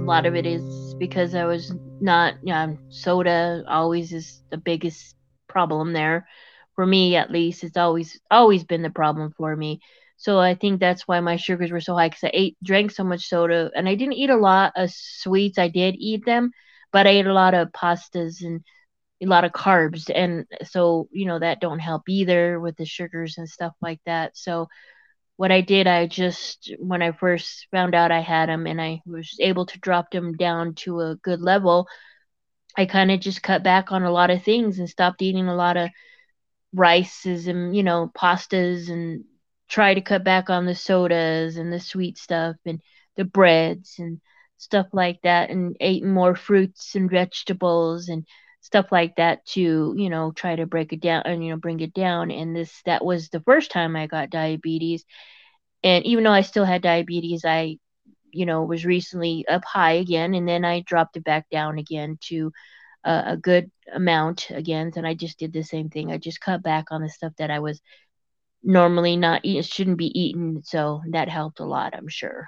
lot 0.07 0.25
of 0.25 0.35
it 0.35 0.45
is 0.45 0.95
because 0.99 1.35
I 1.35 1.45
was 1.45 1.73
not, 1.99 2.35
you 2.41 2.53
know, 2.53 2.77
soda 2.89 3.63
always 3.67 4.13
is 4.13 4.41
the 4.49 4.57
biggest 4.57 5.15
problem 5.47 5.93
there. 5.93 6.27
For 6.75 6.85
me, 6.85 7.15
at 7.15 7.31
least, 7.31 7.63
it's 7.63 7.77
always 7.77 8.19
always 8.31 8.63
been 8.63 8.83
the 8.83 8.89
problem 8.89 9.33
for 9.35 9.55
me. 9.55 9.81
So 10.17 10.39
I 10.39 10.55
think 10.55 10.79
that's 10.79 11.07
why 11.07 11.19
my 11.19 11.35
sugars 11.35 11.71
were 11.71 11.81
so 11.81 11.95
high 11.95 12.09
because 12.09 12.23
I 12.23 12.31
ate 12.33 12.57
drank 12.63 12.91
so 12.91 13.03
much 13.03 13.27
soda 13.27 13.69
and 13.75 13.87
I 13.87 13.95
didn't 13.95 14.13
eat 14.13 14.29
a 14.29 14.37
lot 14.37 14.73
of 14.75 14.91
sweets. 14.91 15.59
I 15.59 15.67
did 15.67 15.95
eat 15.97 16.25
them, 16.25 16.51
but 16.91 17.05
I 17.05 17.11
ate 17.11 17.27
a 17.27 17.33
lot 17.33 17.53
of 17.53 17.71
pastas 17.71 18.43
and 18.43 18.63
a 19.21 19.25
lot 19.25 19.43
of 19.45 19.51
carbs 19.51 20.09
and 20.13 20.45
so 20.63 21.07
you 21.11 21.25
know 21.25 21.39
that 21.39 21.59
don't 21.61 21.79
help 21.79 22.03
either 22.09 22.59
with 22.59 22.75
the 22.77 22.85
sugars 22.85 23.37
and 23.37 23.49
stuff 23.49 23.73
like 23.81 23.99
that. 24.05 24.37
So 24.37 24.67
what 25.37 25.51
i 25.51 25.61
did 25.61 25.87
i 25.87 26.07
just 26.07 26.73
when 26.79 27.01
i 27.01 27.11
first 27.11 27.67
found 27.71 27.95
out 27.95 28.11
i 28.11 28.19
had 28.21 28.49
them 28.49 28.67
and 28.67 28.81
i 28.81 29.01
was 29.05 29.35
able 29.39 29.65
to 29.65 29.79
drop 29.79 30.11
them 30.11 30.33
down 30.33 30.73
to 30.73 30.99
a 30.99 31.15
good 31.23 31.41
level 31.41 31.87
i 32.77 32.85
kind 32.85 33.11
of 33.11 33.19
just 33.19 33.43
cut 33.43 33.63
back 33.63 33.91
on 33.91 34.03
a 34.03 34.11
lot 34.11 34.29
of 34.29 34.43
things 34.43 34.79
and 34.79 34.89
stopped 34.89 35.21
eating 35.21 35.47
a 35.47 35.55
lot 35.55 35.77
of 35.77 35.89
rices 36.73 37.47
and 37.47 37.75
you 37.75 37.83
know 37.83 38.11
pastas 38.17 38.89
and 38.89 39.23
try 39.69 39.93
to 39.93 40.01
cut 40.01 40.23
back 40.23 40.49
on 40.49 40.65
the 40.65 40.75
sodas 40.75 41.57
and 41.57 41.71
the 41.71 41.79
sweet 41.79 42.17
stuff 42.17 42.55
and 42.65 42.81
the 43.15 43.25
breads 43.25 43.95
and 43.99 44.19
stuff 44.57 44.87
like 44.93 45.19
that 45.23 45.49
and 45.49 45.75
ate 45.79 46.03
more 46.03 46.35
fruits 46.35 46.95
and 46.95 47.09
vegetables 47.09 48.09
and 48.09 48.25
stuff 48.67 48.91
like 48.91 49.15
that 49.15 49.45
to 49.45 49.95
you 49.97 50.09
know 50.09 50.31
try 50.31 50.55
to 50.55 50.65
break 50.65 50.91
it 50.91 50.99
down 50.99 51.23
and 51.25 51.43
you 51.43 51.51
know 51.51 51.57
bring 51.57 51.79
it 51.79 51.93
down 51.93 52.31
and 52.31 52.55
this 52.55 52.81
that 52.85 53.03
was 53.03 53.29
the 53.29 53.39
first 53.41 53.71
time 53.71 53.95
i 53.95 54.07
got 54.07 54.29
diabetes 54.29 55.05
and 55.83 56.05
even 56.05 56.23
though 56.23 56.31
i 56.31 56.41
still 56.41 56.65
had 56.65 56.81
diabetes 56.81 57.45
i 57.45 57.77
you 58.31 58.45
know, 58.45 58.63
was 58.63 58.85
recently 58.85 59.45
up 59.47 59.65
high 59.65 59.93
again, 59.93 60.33
and 60.33 60.47
then 60.47 60.65
I 60.65 60.81
dropped 60.81 61.17
it 61.17 61.23
back 61.23 61.49
down 61.49 61.77
again 61.77 62.17
to 62.25 62.51
uh, 63.03 63.23
a 63.25 63.37
good 63.37 63.71
amount 63.93 64.49
again. 64.51 64.91
And 64.95 65.07
I 65.07 65.13
just 65.13 65.39
did 65.39 65.53
the 65.53 65.63
same 65.63 65.89
thing. 65.89 66.11
I 66.11 66.17
just 66.17 66.41
cut 66.41 66.61
back 66.61 66.91
on 66.91 67.01
the 67.01 67.09
stuff 67.09 67.33
that 67.37 67.51
I 67.51 67.59
was 67.59 67.81
normally 68.63 69.17
not 69.17 69.41
eating, 69.43 69.63
shouldn't 69.63 69.97
be 69.97 70.19
eating. 70.19 70.61
So 70.65 71.01
that 71.11 71.29
helped 71.29 71.59
a 71.59 71.65
lot, 71.65 71.95
I'm 71.95 72.09
sure. 72.09 72.47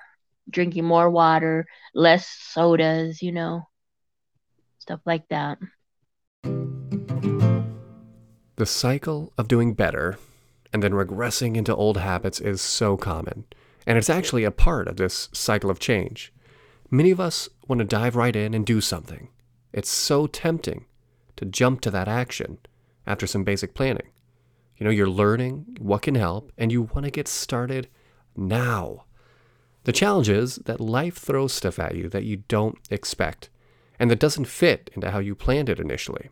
Drinking 0.49 0.85
more 0.85 1.09
water, 1.09 1.65
less 1.93 2.27
sodas, 2.27 3.21
you 3.21 3.31
know, 3.31 3.67
stuff 4.79 4.99
like 5.05 5.27
that. 5.29 5.57
The 8.60 8.65
cycle 8.65 9.31
of 9.38 9.48
doing 9.48 9.74
better 9.74 10.17
and 10.74 10.84
then 10.84 10.91
regressing 10.91 11.55
into 11.55 11.74
old 11.74 11.96
habits 11.96 12.41
is 12.41 12.60
so 12.60 12.98
common, 12.98 13.46
and 13.88 13.98
it's 13.98 14.10
actually 14.10 14.43
a 14.43 14.51
part 14.51 14.89
of 14.89 14.98
this 14.98 15.29
cycle 15.31 15.69
of 15.69 15.79
change. 15.79 16.34
Many 16.91 17.10
of 17.12 17.22
us 17.22 17.48
want 17.69 17.79
to 17.79 17.86
dive 17.86 18.17
right 18.17 18.36
in 18.36 18.53
and 18.53 18.65
do 18.65 18.81
something. 18.81 19.29
It's 19.72 19.89
so 19.89 20.27
tempting 20.27 20.88
to 21.38 21.46
jump 21.46 21.79
to 21.79 21.91
that 21.91 22.10
action 22.10 22.58
after 23.08 23.25
some 23.25 23.46
basic 23.46 23.74
planning. 23.74 24.10
You 24.75 24.84
know, 24.84 24.91
you're 24.91 25.08
learning 25.08 25.77
what 25.79 26.01
can 26.01 26.15
help, 26.15 26.51
and 26.58 26.69
you 26.69 26.81
want 26.81 27.05
to 27.05 27.12
get 27.12 27.29
started 27.29 27.88
now. 28.36 29.05
The 29.86 29.93
challenge 29.93 30.27
is 30.27 30.58
that 30.65 30.81
life 30.81 31.15
throws 31.15 31.53
stuff 31.53 31.79
at 31.79 31.96
you 31.96 32.10
that 32.10 32.25
you 32.25 32.43
don't 32.50 32.77
expect 32.89 33.50
and 34.00 34.10
that 34.10 34.20
doesn't 34.20 34.46
fit 34.46 34.89
into 34.94 35.12
how 35.12 35.20
you 35.20 35.36
planned 35.36 35.70
it 35.70 35.79
initially. 35.79 36.29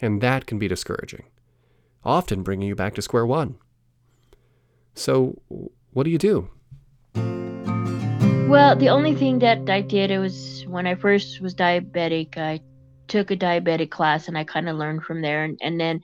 And 0.00 0.20
that 0.20 0.46
can 0.46 0.58
be 0.58 0.68
discouraging 0.68 1.24
often 2.06 2.42
bringing 2.42 2.68
you 2.68 2.76
back 2.76 2.94
to 2.94 3.02
square 3.02 3.26
one. 3.26 3.56
So, 4.94 5.42
what 5.92 6.04
do 6.04 6.10
you 6.10 6.18
do? 6.18 6.48
Well, 8.48 8.76
the 8.76 8.88
only 8.88 9.14
thing 9.14 9.40
that 9.40 9.68
I 9.68 9.80
did 9.80 10.16
was 10.18 10.64
when 10.68 10.86
I 10.86 10.94
first 10.94 11.40
was 11.40 11.54
diabetic, 11.54 12.38
I 12.38 12.60
took 13.08 13.30
a 13.30 13.36
diabetic 13.36 13.90
class 13.90 14.28
and 14.28 14.38
I 14.38 14.44
kind 14.44 14.68
of 14.68 14.76
learned 14.76 15.02
from 15.02 15.20
there, 15.20 15.44
and, 15.44 15.58
and 15.60 15.78
then 15.78 16.00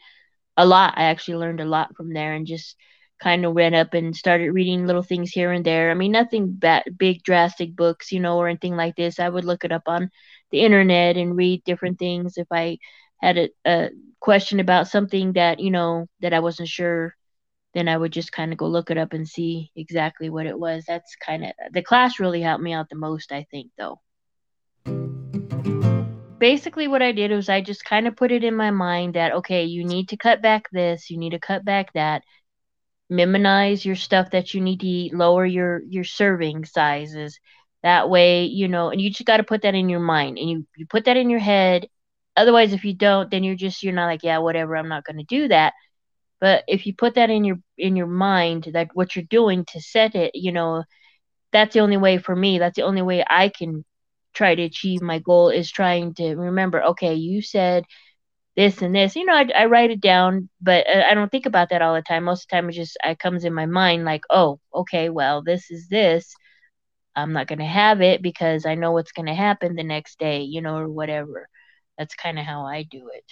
a 0.56 0.66
lot. 0.66 0.94
I 0.96 1.04
actually 1.04 1.36
learned 1.36 1.60
a 1.60 1.64
lot 1.64 1.96
from 1.96 2.12
there, 2.12 2.34
and 2.34 2.46
just 2.46 2.76
kind 3.22 3.44
of 3.44 3.54
went 3.54 3.76
up 3.76 3.94
and 3.94 4.16
started 4.16 4.50
reading 4.50 4.86
little 4.86 5.02
things 5.02 5.30
here 5.30 5.52
and 5.52 5.64
there. 5.64 5.92
I 5.92 5.94
mean, 5.94 6.10
nothing 6.10 6.60
big 6.96 7.22
drastic 7.22 7.76
books, 7.76 8.10
you 8.10 8.18
know, 8.18 8.36
or 8.36 8.48
anything 8.48 8.74
like 8.74 8.96
this. 8.96 9.20
I 9.20 9.28
would 9.28 9.44
look 9.44 9.64
it 9.64 9.70
up 9.70 9.84
on 9.86 10.10
the 10.52 10.60
internet 10.60 11.16
and 11.16 11.36
read 11.36 11.64
different 11.64 11.98
things 11.98 12.36
if 12.36 12.46
I 12.50 12.78
had 13.20 13.38
a, 13.38 13.48
a 13.64 13.90
question 14.20 14.60
about 14.60 14.88
something 14.88 15.32
that 15.32 15.58
you 15.58 15.70
know 15.70 16.06
that 16.20 16.32
I 16.32 16.40
wasn't 16.40 16.68
sure, 16.68 17.14
then 17.74 17.88
I 17.88 17.96
would 17.96 18.12
just 18.12 18.32
kind 18.32 18.52
of 18.52 18.58
go 18.58 18.66
look 18.66 18.90
it 18.90 18.98
up 18.98 19.12
and 19.12 19.26
see 19.26 19.70
exactly 19.74 20.30
what 20.30 20.46
it 20.46 20.58
was. 20.58 20.84
That's 20.86 21.16
kind 21.16 21.44
of 21.44 21.52
the 21.72 21.82
class 21.82 22.20
really 22.20 22.42
helped 22.42 22.62
me 22.62 22.72
out 22.72 22.88
the 22.88 22.96
most, 22.96 23.32
I 23.32 23.46
think, 23.50 23.70
though. 23.78 24.00
Basically, 26.38 26.88
what 26.88 27.02
I 27.02 27.12
did 27.12 27.30
was 27.30 27.48
I 27.48 27.60
just 27.60 27.84
kind 27.84 28.06
of 28.06 28.16
put 28.16 28.32
it 28.32 28.44
in 28.44 28.54
my 28.54 28.70
mind 28.70 29.14
that 29.14 29.32
okay, 29.32 29.64
you 29.64 29.84
need 29.84 30.08
to 30.10 30.16
cut 30.16 30.42
back 30.42 30.68
this, 30.70 31.10
you 31.10 31.18
need 31.18 31.30
to 31.30 31.38
cut 31.38 31.64
back 31.64 31.92
that, 31.94 32.22
minimize 33.08 33.84
your 33.84 33.96
stuff 33.96 34.30
that 34.30 34.52
you 34.52 34.60
need 34.60 34.80
to 34.80 34.86
eat, 34.86 35.14
lower 35.14 35.46
your 35.46 35.82
your 35.88 36.04
serving 36.04 36.64
sizes. 36.64 37.38
That 37.82 38.08
way, 38.10 38.44
you 38.44 38.68
know, 38.68 38.90
and 38.90 39.00
you 39.00 39.10
just 39.10 39.24
got 39.26 39.38
to 39.38 39.42
put 39.44 39.62
that 39.62 39.74
in 39.74 39.88
your 39.88 40.00
mind, 40.00 40.38
and 40.38 40.48
you 40.50 40.66
you 40.76 40.86
put 40.86 41.04
that 41.06 41.16
in 41.16 41.30
your 41.30 41.40
head, 41.40 41.86
otherwise 42.36 42.72
if 42.72 42.84
you 42.84 42.94
don't 42.94 43.30
then 43.30 43.44
you're 43.44 43.56
just 43.56 43.82
you're 43.82 43.92
not 43.92 44.06
like 44.06 44.22
yeah 44.22 44.38
whatever 44.38 44.76
i'm 44.76 44.88
not 44.88 45.04
going 45.04 45.18
to 45.18 45.24
do 45.24 45.48
that. 45.48 45.74
But 46.40 46.64
if 46.68 46.86
you 46.86 46.94
put 46.94 47.14
that 47.14 47.30
in 47.30 47.44
your 47.44 47.58
in 47.78 47.96
your 47.96 48.06
mind 48.08 48.70
that 48.72 48.90
what 48.94 49.14
you're 49.16 49.24
doing 49.30 49.64
to 49.66 49.80
set 49.80 50.14
it 50.14 50.32
you 50.34 50.52
know 50.52 50.84
that's 51.52 51.74
the 51.74 51.80
only 51.80 51.96
way 51.96 52.18
for 52.18 52.34
me 52.34 52.58
that's 52.58 52.76
the 52.76 52.82
only 52.82 53.02
way 53.02 53.24
i 53.28 53.48
can 53.48 53.84
try 54.34 54.54
to 54.54 54.62
achieve 54.62 55.02
my 55.02 55.18
goal 55.18 55.48
is 55.50 55.70
trying 55.70 56.14
to 56.14 56.34
remember 56.36 56.82
okay 56.82 57.14
you 57.14 57.42
said 57.42 57.84
this 58.56 58.82
and 58.82 58.94
this. 58.94 59.16
You 59.16 59.24
know 59.26 59.34
i, 59.34 59.48
I 59.56 59.66
write 59.66 59.90
it 59.90 60.00
down 60.00 60.48
but 60.60 60.86
uh, 60.88 61.04
i 61.10 61.14
don't 61.14 61.30
think 61.30 61.46
about 61.46 61.70
that 61.70 61.82
all 61.82 61.94
the 61.94 62.02
time. 62.02 62.24
Most 62.24 62.44
of 62.44 62.48
the 62.48 62.56
time 62.56 62.68
it 62.68 62.72
just 62.72 62.96
it 63.04 63.18
comes 63.18 63.44
in 63.44 63.54
my 63.54 63.66
mind 63.66 64.04
like 64.04 64.22
oh 64.30 64.60
okay 64.74 65.08
well 65.10 65.42
this 65.42 65.70
is 65.70 65.88
this 65.88 66.34
i'm 67.16 67.32
not 67.32 67.46
going 67.46 67.58
to 67.58 67.64
have 67.64 68.00
it 68.00 68.22
because 68.22 68.66
i 68.66 68.74
know 68.74 68.92
what's 68.92 69.12
going 69.12 69.26
to 69.26 69.34
happen 69.34 69.74
the 69.74 69.82
next 69.82 70.18
day 70.18 70.42
you 70.42 70.60
know 70.60 70.76
or 70.76 70.88
whatever 70.88 71.48
that's 71.98 72.14
kind 72.14 72.38
of 72.38 72.44
how 72.44 72.66
I 72.66 72.82
do 72.82 73.10
it. 73.14 73.24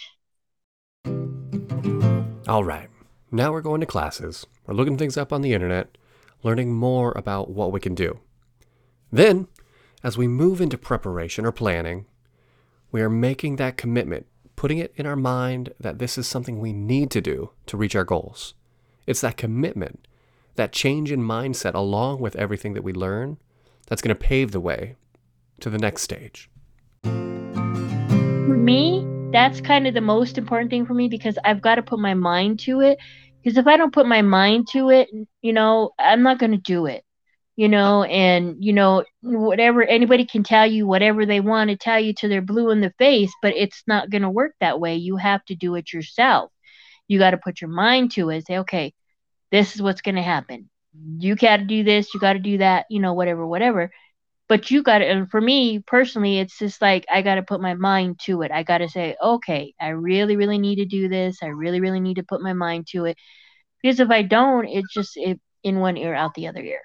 All 2.49 2.65
right. 2.65 2.89
Now 3.31 3.53
we're 3.53 3.61
going 3.61 3.81
to 3.81 3.87
classes. 3.87 4.47
We're 4.67 4.75
looking 4.75 4.99
things 4.99 5.17
up 5.17 5.33
on 5.33 5.43
the 5.43 5.55
internet, 5.55 5.97
learning 6.43 6.75
more 6.75 7.13
about 7.17 7.51
what 7.51 7.73
we 7.73 7.81
can 7.81 7.95
do. 7.95 8.21
Then, 9.13 9.49
as 10.03 10.17
we 10.17 10.29
move 10.29 10.61
into 10.61 10.79
preparation 10.79 11.45
or 11.45 11.53
planning, 11.53 12.07
we 12.91 13.03
are 13.03 13.11
making 13.11 13.57
that 13.57 13.77
commitment, 13.77 14.27
putting 14.57 14.79
it 14.79 14.93
in 14.97 15.07
our 15.07 15.17
mind 15.17 15.73
that 15.79 15.99
this 15.99 16.19
is 16.19 16.27
something 16.27 16.59
we 16.59 16.73
need 16.73 17.11
to 17.13 17.21
do 17.21 17.51
to 17.67 17.77
reach 17.77 17.95
our 17.95 18.05
goals. 18.05 18.55
It's 19.07 19.21
that 19.21 19.37
commitment, 19.37 20.07
that 20.57 20.73
change 20.73 21.13
in 21.13 21.23
mindset, 21.23 21.75
along 21.75 22.21
with 22.21 22.37
everything 22.37 22.75
that 22.75 22.85
we 22.85 22.93
learn, 22.93 23.39
that's 23.91 24.01
going 24.01 24.17
to 24.17 24.19
pave 24.19 24.53
the 24.53 24.61
way 24.61 24.97
to 25.61 25.69
the 25.69 25.77
next 25.79 26.01
stage 26.01 26.49
for 28.51 28.57
me, 28.57 29.07
that's 29.33 29.61
kind 29.61 29.87
of 29.87 29.95
the 29.95 30.01
most 30.01 30.37
important 30.37 30.71
thing 30.71 30.85
for 30.85 30.93
me 30.93 31.07
because 31.07 31.39
I've 31.45 31.63
got 31.63 31.77
to 31.77 31.83
put 31.83 32.01
my 32.01 32.15
mind 32.15 32.59
to 32.61 32.81
it. 32.81 32.99
Because 33.41 33.57
if 33.57 33.69
I 33.69 33.77
don't 33.77 33.95
put 33.95 34.07
my 34.07 34.23
mind 34.23 34.67
to 34.73 34.91
it, 34.91 35.09
you 35.41 35.53
know, 35.53 35.91
I'm 36.01 36.25
not 36.25 36.41
going 36.41 36.51
to 36.51 36.59
do 36.59 36.87
it. 36.87 37.05
You 37.55 37.69
know, 37.69 38.03
and 38.03 38.57
you 38.59 38.73
know, 38.73 39.05
whatever 39.23 39.85
anybody 39.85 40.25
can 40.25 40.43
tell 40.43 40.67
you, 40.67 40.85
whatever 40.85 41.27
they 41.27 41.39
want 41.39 41.71
to 41.71 41.77
tell 41.77 42.01
you 42.01 42.13
to 42.15 42.29
their 42.29 42.43
blue 42.43 42.71
in 42.71 42.81
the 42.81 42.93
face, 42.99 43.31
but 43.41 43.55
it's 43.55 43.85
not 43.87 44.11
going 44.11 44.23
to 44.23 44.31
work 44.31 44.55
that 44.59 44.81
way. 44.81 44.97
You 44.97 45.17
have 45.17 45.45
to 45.45 45.55
do 45.55 45.77
it 45.77 45.93
yourself. 45.93 46.51
You 47.07 47.21
got 47.21 47.31
to 47.31 47.37
put 47.37 47.61
your 47.61 47.71
mind 47.71 48.13
to 48.13 48.31
it. 48.31 48.47
Say, 48.47 48.59
okay, 48.59 48.95
this 49.53 49.77
is 49.77 49.83
what's 49.83 50.03
going 50.03 50.17
to 50.17 50.23
happen. 50.23 50.70
You 50.93 51.37
got 51.37 51.59
to 51.59 51.65
do 51.65 51.85
this. 51.85 52.13
You 52.15 52.21
got 52.21 52.35
to 52.35 52.39
do 52.39 52.59
that. 52.59 52.87
You 52.91 53.01
know, 53.01 53.15
whatever, 53.15 53.47
whatever. 53.47 53.91
But 54.49 54.71
you 54.71 54.83
got 54.83 54.99
to 54.99 55.07
and 55.07 55.31
for 55.31 55.41
me 55.41 55.79
personally 55.79 56.41
it's 56.41 56.59
just 56.59 56.83
like 56.83 57.07
i 57.09 57.23
got 57.23 57.37
to 57.37 57.43
put 57.43 57.61
my 57.61 57.75
mind 57.75 58.19
to 58.25 58.43
it. 58.43 58.51
I 58.51 58.65
got 58.65 58.79
to 58.79 58.89
say 58.89 59.15
okay 59.23 59.75
i 59.81 59.89
really 59.91 60.35
really 60.35 60.59
need 60.59 60.77
to 60.77 60.87
do 60.87 61.09
this. 61.09 61.39
I 61.41 61.47
really 61.47 61.81
really 61.81 62.01
need 62.01 62.17
to 62.17 62.25
put 62.25 62.43
my 62.43 62.53
mind 62.53 62.89
to 62.89 63.05
it. 63.05 63.17
Because 63.81 64.01
if 64.01 64.11
i 64.11 64.23
don't 64.23 64.67
it's 64.67 64.93
just 64.93 65.13
it, 65.17 65.41
in 65.63 65.79
one 65.79 65.97
ear 65.97 66.15
out 66.15 66.35
the 66.35 66.49
other 66.49 66.63
ear. 66.63 66.81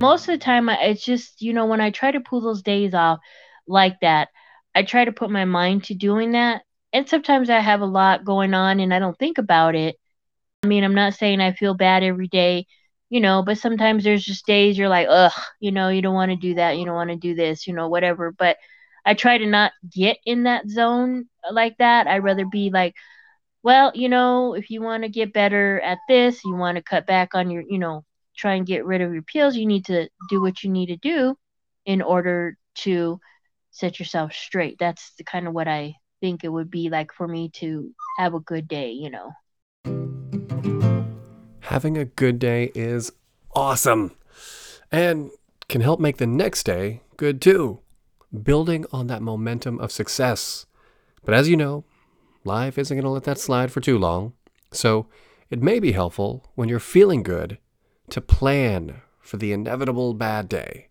Most 0.00 0.28
of 0.28 0.32
the 0.32 0.38
time 0.38 0.68
I, 0.68 0.82
it's 0.82 1.04
just 1.04 1.40
you 1.40 1.52
know 1.52 1.66
when 1.66 1.80
i 1.80 1.90
try 1.90 2.10
to 2.10 2.20
pull 2.20 2.40
those 2.40 2.62
days 2.62 2.92
off 2.92 3.20
like 3.68 4.00
that 4.00 4.30
i 4.74 4.82
try 4.82 5.04
to 5.04 5.12
put 5.12 5.30
my 5.30 5.44
mind 5.44 5.84
to 5.84 5.94
doing 5.94 6.32
that. 6.32 6.62
And 6.92 7.08
sometimes 7.08 7.50
i 7.50 7.60
have 7.60 7.82
a 7.82 7.86
lot 7.86 8.24
going 8.24 8.52
on 8.52 8.80
and 8.80 8.92
i 8.92 8.98
don't 8.98 9.16
think 9.16 9.38
about 9.38 9.76
it 9.76 9.94
i 10.62 10.66
mean 10.66 10.84
i'm 10.84 10.94
not 10.94 11.14
saying 11.14 11.40
i 11.40 11.52
feel 11.52 11.74
bad 11.74 12.02
every 12.02 12.28
day 12.28 12.66
you 13.10 13.20
know, 13.20 13.42
but 13.42 13.58
sometimes 13.58 14.04
there's 14.04 14.24
just 14.24 14.46
days 14.46 14.78
you're 14.78 14.88
like, 14.88 15.08
ugh, 15.10 15.32
you 15.58 15.72
know, 15.72 15.88
you 15.88 16.00
don't 16.00 16.14
want 16.14 16.30
to 16.30 16.36
do 16.36 16.54
that, 16.54 16.78
you 16.78 16.84
don't 16.86 16.94
want 16.94 17.10
to 17.10 17.16
do 17.16 17.34
this, 17.34 17.66
you 17.66 17.74
know, 17.74 17.88
whatever. 17.88 18.30
But 18.30 18.56
I 19.04 19.14
try 19.14 19.36
to 19.36 19.46
not 19.46 19.72
get 19.92 20.18
in 20.24 20.44
that 20.44 20.68
zone 20.68 21.26
like 21.50 21.76
that. 21.78 22.06
I'd 22.06 22.22
rather 22.22 22.46
be 22.46 22.70
like, 22.70 22.94
well, 23.62 23.90
you 23.94 24.08
know, 24.08 24.54
if 24.54 24.70
you 24.70 24.80
want 24.82 25.02
to 25.02 25.08
get 25.08 25.32
better 25.32 25.80
at 25.80 25.98
this, 26.08 26.44
you 26.44 26.54
want 26.54 26.76
to 26.76 26.82
cut 26.82 27.06
back 27.06 27.34
on 27.34 27.50
your, 27.50 27.64
you 27.68 27.78
know, 27.78 28.04
try 28.36 28.54
and 28.54 28.66
get 28.66 28.86
rid 28.86 29.00
of 29.02 29.12
your 29.12 29.22
pills, 29.22 29.56
you 29.56 29.66
need 29.66 29.86
to 29.86 30.08
do 30.28 30.40
what 30.40 30.62
you 30.62 30.70
need 30.70 30.86
to 30.86 30.96
do 30.96 31.36
in 31.86 32.02
order 32.02 32.56
to 32.76 33.18
set 33.72 33.98
yourself 33.98 34.32
straight. 34.32 34.76
That's 34.78 35.14
the 35.18 35.24
kind 35.24 35.48
of 35.48 35.54
what 35.54 35.68
I 35.68 35.94
think 36.20 36.44
it 36.44 36.48
would 36.48 36.70
be 36.70 36.90
like 36.90 37.12
for 37.12 37.26
me 37.26 37.50
to 37.54 37.90
have 38.18 38.34
a 38.34 38.40
good 38.40 38.68
day, 38.68 38.92
you 38.92 39.10
know 39.10 39.32
having 41.60 41.96
a 41.96 42.04
good 42.04 42.38
day 42.38 42.72
is 42.74 43.12
awesome 43.54 44.16
and 44.90 45.30
can 45.68 45.80
help 45.80 46.00
make 46.00 46.16
the 46.16 46.26
next 46.26 46.64
day 46.64 47.00
good 47.16 47.40
too, 47.40 47.78
building 48.42 48.84
on 48.92 49.06
that 49.06 49.22
momentum 49.22 49.78
of 49.78 49.92
success. 49.92 50.66
But 51.24 51.34
as 51.34 51.48
you 51.48 51.56
know, 51.56 51.84
life 52.44 52.76
isn't 52.76 52.96
going 52.96 53.04
to 53.04 53.10
let 53.10 53.24
that 53.24 53.38
slide 53.38 53.70
for 53.70 53.80
too 53.80 53.98
long. 53.98 54.32
So 54.72 55.06
it 55.48 55.62
may 55.62 55.78
be 55.78 55.92
helpful 55.92 56.50
when 56.54 56.68
you're 56.68 56.80
feeling 56.80 57.22
good 57.22 57.58
to 58.10 58.20
plan 58.20 59.02
for 59.20 59.36
the 59.36 59.52
inevitable 59.52 60.14
bad 60.14 60.48
day. 60.48 60.88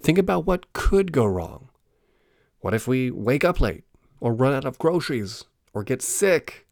Think 0.00 0.18
about 0.18 0.46
what 0.46 0.72
could 0.72 1.12
go 1.12 1.24
wrong. 1.26 1.70
What 2.60 2.74
if 2.74 2.86
we 2.86 3.10
wake 3.10 3.44
up 3.44 3.60
late, 3.60 3.84
or 4.20 4.32
run 4.32 4.54
out 4.54 4.64
of 4.64 4.78
groceries, 4.78 5.44
or 5.72 5.82
get 5.82 6.02
sick? 6.02 6.63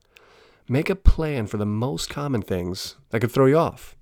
Make 0.68 0.88
a 0.88 0.94
plan 0.94 1.48
for 1.48 1.56
the 1.56 1.66
most 1.66 2.08
common 2.08 2.40
things 2.40 2.96
that 3.10 3.20
could 3.20 3.32
throw 3.32 3.46
you 3.46 3.58
off. 3.58 3.96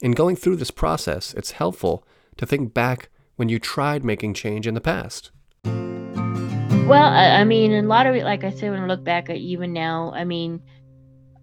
In 0.00 0.12
going 0.12 0.36
through 0.36 0.56
this 0.56 0.70
process, 0.70 1.34
it's 1.34 1.52
helpful 1.52 2.06
to 2.36 2.46
think 2.46 2.72
back 2.72 3.08
when 3.34 3.48
you 3.48 3.58
tried 3.58 4.04
making 4.04 4.34
change 4.34 4.66
in 4.68 4.74
the 4.74 4.80
past. 4.80 5.32
Well, 5.64 7.12
I, 7.12 7.42
mean, 7.44 7.72
a 7.72 7.82
lot 7.82 8.06
of 8.06 8.14
it, 8.14 8.24
like 8.24 8.44
I 8.44 8.50
said, 8.50 8.70
when 8.70 8.80
I 8.80 8.86
look 8.86 9.02
back 9.02 9.30
at 9.30 9.36
even 9.36 9.72
now, 9.72 10.12
I 10.14 10.24
mean, 10.24 10.62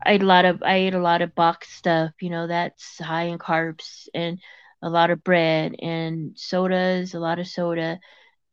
I 0.03 0.13
ate 0.13 0.24
a 0.24 0.25
lot 0.25 0.45
of 0.45 0.63
I 0.63 0.75
ate 0.75 0.93
a 0.93 1.00
lot 1.00 1.22
of 1.22 1.36
boxed 1.36 1.74
stuff, 1.74 2.12
you 2.22 2.29
know, 2.29 2.48
that's 2.48 2.98
high 3.00 3.24
in 3.24 3.38
carbs, 3.38 4.07
and 4.13 4.39
a 4.81 4.89
lot 4.89 5.10
of 5.10 5.24
bread 5.24 5.75
and 5.79 6.38
sodas, 6.38 7.13
a 7.13 7.19
lot 7.19 7.39
of 7.39 7.48
soda, 7.48 8.00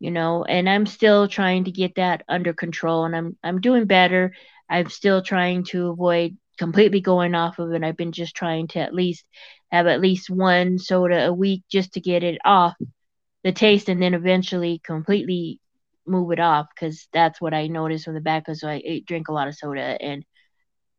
you 0.00 0.10
know, 0.10 0.44
and 0.44 0.68
I'm 0.68 0.86
still 0.86 1.28
trying 1.28 1.64
to 1.64 1.70
get 1.70 1.94
that 1.96 2.24
under 2.28 2.52
control 2.52 3.04
and 3.04 3.14
I'm 3.14 3.36
I'm 3.44 3.60
doing 3.60 3.84
better. 3.84 4.32
I'm 4.72 4.88
still 4.88 5.20
trying 5.20 5.64
to 5.64 5.88
avoid 5.88 6.38
completely 6.58 7.02
going 7.02 7.34
off 7.34 7.58
of 7.58 7.72
it. 7.72 7.84
I've 7.84 7.96
been 7.96 8.12
just 8.12 8.34
trying 8.34 8.68
to 8.68 8.78
at 8.78 8.94
least 8.94 9.22
have 9.70 9.86
at 9.86 10.00
least 10.00 10.30
one 10.30 10.78
soda 10.78 11.26
a 11.26 11.32
week 11.32 11.62
just 11.70 11.92
to 11.92 12.00
get 12.00 12.22
it 12.22 12.38
off 12.42 12.74
the 13.44 13.52
taste 13.52 13.90
and 13.90 14.00
then 14.00 14.14
eventually 14.14 14.80
completely 14.82 15.60
move 16.06 16.32
it 16.32 16.40
off 16.40 16.68
because 16.74 17.06
that's 17.12 17.38
what 17.38 17.52
I 17.52 17.66
noticed 17.66 18.06
from 18.06 18.14
the 18.14 18.22
back 18.22 18.46
because 18.46 18.64
I 18.64 18.80
ate, 18.82 19.04
drink 19.04 19.28
a 19.28 19.32
lot 19.34 19.46
of 19.46 19.54
soda 19.54 19.98
and 20.00 20.24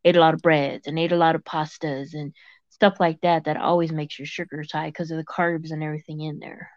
ate 0.06 0.18
a 0.18 0.20
lot 0.20 0.36
of 0.36 0.42
breads 0.42 0.86
and 0.86 1.00
ate 1.00 1.12
a 1.12 1.18
lot 1.18 1.34
of 1.34 1.44
pastas 1.44 2.14
and 2.14 2.32
stuff 2.70 2.98
like 3.00 3.22
that 3.22 3.46
that 3.46 3.58
always 3.58 3.92
makes 3.92 4.20
your 4.20 4.28
sugars 4.28 4.72
high 4.72 4.90
because 4.90 5.10
of 5.10 5.18
the 5.18 5.26
carbs 5.26 5.72
and 5.72 5.82
everything 5.82 6.22
in 6.22 6.38
there. 6.38 6.70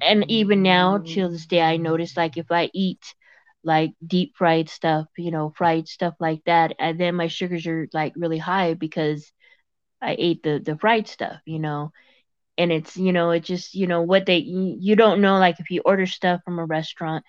And 0.00 0.28
even 0.28 0.62
now, 0.62 0.98
till 0.98 1.30
this 1.30 1.46
day, 1.46 1.60
I 1.60 1.76
notice 1.76 2.16
like 2.16 2.36
if 2.36 2.50
I 2.50 2.68
eat 2.74 3.14
like 3.66 3.92
deep 4.06 4.34
fried 4.38 4.70
stuff, 4.70 5.08
you 5.18 5.32
know, 5.32 5.52
fried 5.56 5.88
stuff 5.88 6.14
like 6.20 6.42
that, 6.46 6.74
and 6.80 7.00
then 7.00 7.16
my 7.16 7.28
sugars 7.28 7.66
are 7.68 7.88
like 7.94 8.14
really 8.16 8.38
high 8.38 8.74
because 8.74 9.32
I 10.02 10.16
ate 10.18 10.42
the 10.42 10.60
the 10.64 10.76
fried 10.78 11.08
stuff, 11.08 11.40
you 11.46 11.58
know. 11.58 11.92
And 12.58 12.72
it's, 12.72 12.96
you 12.96 13.12
know, 13.12 13.30
it 13.32 13.40
just, 13.44 13.74
you 13.74 13.86
know, 13.86 14.02
what 14.02 14.26
they 14.26 14.38
you 14.38 14.96
don't 14.96 15.20
know 15.20 15.38
like 15.38 15.60
if 15.60 15.70
you 15.70 15.82
order 15.84 16.06
stuff 16.06 16.40
from 16.44 16.58
a 16.58 16.66
restaurant, 16.66 17.24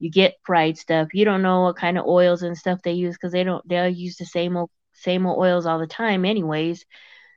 you 0.00 0.10
get 0.10 0.36
fried 0.44 0.78
stuff. 0.78 1.08
You 1.14 1.24
don't 1.24 1.42
know 1.42 1.62
what 1.62 1.76
kind 1.76 1.98
of 1.98 2.06
oils 2.06 2.42
and 2.42 2.58
stuff 2.58 2.80
they 2.84 2.92
use 2.94 3.14
because 3.16 3.32
they 3.32 3.44
don't 3.44 3.66
they'll 3.68 3.88
use 3.88 4.16
the 4.18 4.26
same 4.26 4.56
old 4.56 4.70
same 4.94 5.26
old 5.26 5.38
oils 5.40 5.66
all 5.66 5.78
the 5.80 5.86
time 5.88 6.24
anyways. 6.26 6.84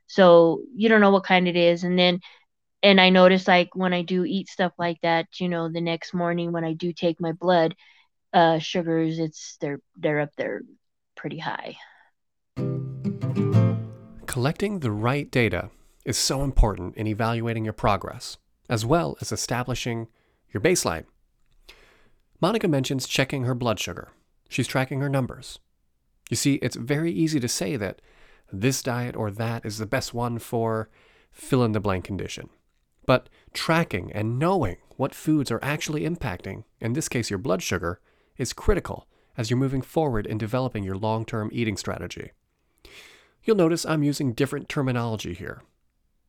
So 0.08 0.62
you 0.76 0.88
don't 0.88 1.00
know 1.02 1.12
what 1.12 1.24
kind 1.26 1.48
it 1.48 1.56
is. 1.56 1.84
And 1.84 1.98
then 1.98 2.20
and 2.82 3.00
I 3.00 3.10
notice 3.10 3.46
like 3.48 3.74
when 3.74 3.92
I 3.92 4.02
do 4.02 4.24
eat 4.24 4.48
stuff 4.48 4.72
like 4.78 5.00
that, 5.02 5.26
you 5.40 5.48
know, 5.48 5.68
the 5.70 5.80
next 5.80 6.14
morning 6.14 6.52
when 6.52 6.64
I 6.64 6.72
do 6.74 6.92
take 6.92 7.20
my 7.20 7.32
blood, 7.32 7.74
uh 8.32 8.58
sugars, 8.58 9.18
it's 9.18 9.56
they're 9.60 9.80
they're 9.96 10.20
up 10.20 10.30
there 10.36 10.62
pretty 11.16 11.38
high. 11.38 11.76
Collecting 14.26 14.80
the 14.80 14.90
right 14.90 15.30
data 15.30 15.70
is 16.04 16.16
so 16.16 16.42
important 16.42 16.96
in 16.96 17.06
evaluating 17.06 17.64
your 17.64 17.72
progress, 17.74 18.38
as 18.68 18.84
well 18.84 19.16
as 19.20 19.30
establishing 19.30 20.08
your 20.52 20.60
baseline. 20.60 21.04
Monica 22.40 22.66
mentions 22.66 23.06
checking 23.06 23.44
her 23.44 23.54
blood 23.54 23.78
sugar. 23.78 24.08
She's 24.48 24.66
tracking 24.66 25.00
her 25.00 25.08
numbers. 25.08 25.58
You 26.28 26.36
see, 26.36 26.54
it's 26.56 26.76
very 26.76 27.12
easy 27.12 27.38
to 27.40 27.48
say 27.48 27.76
that 27.76 28.00
this 28.52 28.82
diet 28.82 29.16
or 29.16 29.30
that 29.30 29.64
is 29.64 29.78
the 29.78 29.86
best 29.86 30.12
one 30.12 30.38
for 30.38 30.88
fill 31.30 31.64
in 31.64 31.72
the 31.72 31.80
blank 31.80 32.04
condition. 32.04 32.48
But 33.06 33.28
tracking 33.52 34.12
and 34.12 34.38
knowing 34.38 34.78
what 34.96 35.14
foods 35.14 35.50
are 35.50 35.62
actually 35.62 36.02
impacting, 36.02 36.64
in 36.80 36.94
this 36.94 37.08
case 37.08 37.30
your 37.30 37.38
blood 37.38 37.62
sugar, 37.62 38.00
is 38.36 38.52
critical 38.52 39.06
as 39.36 39.50
you're 39.50 39.58
moving 39.58 39.82
forward 39.82 40.26
in 40.26 40.38
developing 40.38 40.84
your 40.84 40.96
long 40.96 41.24
term 41.24 41.50
eating 41.52 41.76
strategy. 41.76 42.32
You'll 43.44 43.56
notice 43.56 43.84
I'm 43.84 44.02
using 44.02 44.32
different 44.32 44.68
terminology 44.68 45.34
here. 45.34 45.62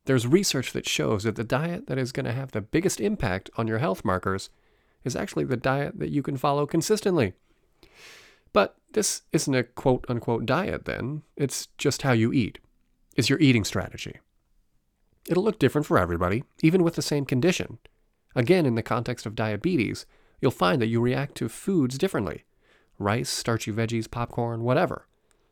There's 0.05 0.27
research 0.27 0.73
that 0.73 0.87
shows 0.87 1.23
that 1.23 1.35
the 1.35 1.43
diet 1.43 1.87
that 1.87 1.97
is 1.97 2.11
going 2.11 2.25
to 2.25 2.33
have 2.33 2.51
the 2.51 2.61
biggest 2.61 2.99
impact 2.99 3.49
on 3.55 3.67
your 3.67 3.77
health 3.77 4.03
markers 4.03 4.49
is 5.03 5.15
actually 5.15 5.45
the 5.45 5.57
diet 5.57 5.99
that 5.99 6.09
you 6.09 6.21
can 6.21 6.37
follow 6.37 6.65
consistently. 6.65 7.33
But 8.51 8.75
this 8.93 9.23
isn't 9.31 9.53
a 9.53 9.63
quote 9.63 10.05
unquote 10.09 10.45
diet, 10.45 10.85
then. 10.85 11.23
It's 11.35 11.67
just 11.77 12.01
how 12.03 12.11
you 12.11 12.31
eat, 12.33 12.59
is 13.15 13.29
your 13.29 13.39
eating 13.39 13.63
strategy. 13.63 14.19
It'll 15.27 15.43
look 15.43 15.59
different 15.59 15.87
for 15.87 15.97
everybody, 15.97 16.43
even 16.61 16.83
with 16.83 16.95
the 16.95 17.01
same 17.01 17.25
condition. 17.25 17.79
Again, 18.35 18.65
in 18.65 18.75
the 18.75 18.83
context 18.83 19.25
of 19.25 19.35
diabetes, 19.35 20.05
you'll 20.43 20.51
find 20.51 20.81
that 20.81 20.87
you 20.87 20.99
react 20.99 21.35
to 21.35 21.47
foods 21.47 21.97
differently 21.97 22.43
rice, 22.99 23.29
starchy 23.29 23.71
veggies, 23.71 24.11
popcorn, 24.11 24.61
whatever. 24.61 25.07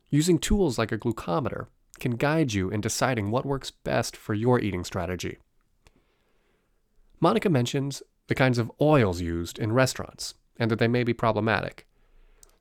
Using 0.10 0.38
tools 0.38 0.78
like 0.78 0.92
a 0.92 0.98
glucometer 0.98 1.68
can 2.00 2.12
guide 2.12 2.54
you 2.54 2.70
in 2.70 2.82
deciding 2.82 3.32
what 3.32 3.46
works 3.46 3.72
best 3.72 4.16
for 4.16 4.34
your 4.34 4.60
eating 4.60 4.84
strategy. 4.84 5.38
Monica 7.20 7.50
mentions 7.50 8.04
the 8.28 8.36
kinds 8.36 8.58
of 8.58 8.72
oils 8.80 9.22
used 9.22 9.58
in 9.60 9.72
restaurants 9.72 10.36
and 10.58 10.70
that 10.70 10.78
they 10.80 10.88
may 10.88 11.04
be 11.04 11.14
problematic. 11.14 11.88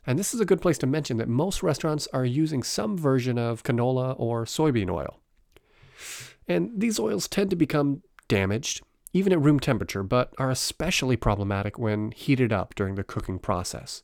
And 0.07 0.19
this 0.19 0.33
is 0.33 0.41
a 0.41 0.47
good 0.47 0.63
place 0.63 0.79
to 0.79 0.87
mention 0.87 1.19
that 1.19 1.29
most 1.29 1.63
restaurants 1.63 2.09
are 2.13 2.25
using 2.25 2.63
some 2.63 2.97
version 2.97 3.39
of 3.39 3.63
canola 3.65 4.15
or 4.19 4.45
soybean 4.45 4.91
oil. 4.91 5.21
And 6.49 6.71
these 6.77 6.99
oils 6.99 7.29
tend 7.29 7.51
to 7.51 7.57
become 7.57 8.03
damaged, 8.29 8.83
even 9.13 9.33
at 9.33 9.41
room 9.41 9.59
temperature, 9.59 10.03
but 10.03 10.33
are 10.39 10.51
especially 10.51 11.17
problematic 11.17 11.79
when 11.79 12.13
heated 12.13 12.53
up 12.53 12.75
during 12.75 12.95
the 12.95 13.05
cooking 13.05 13.39
process. 13.39 14.03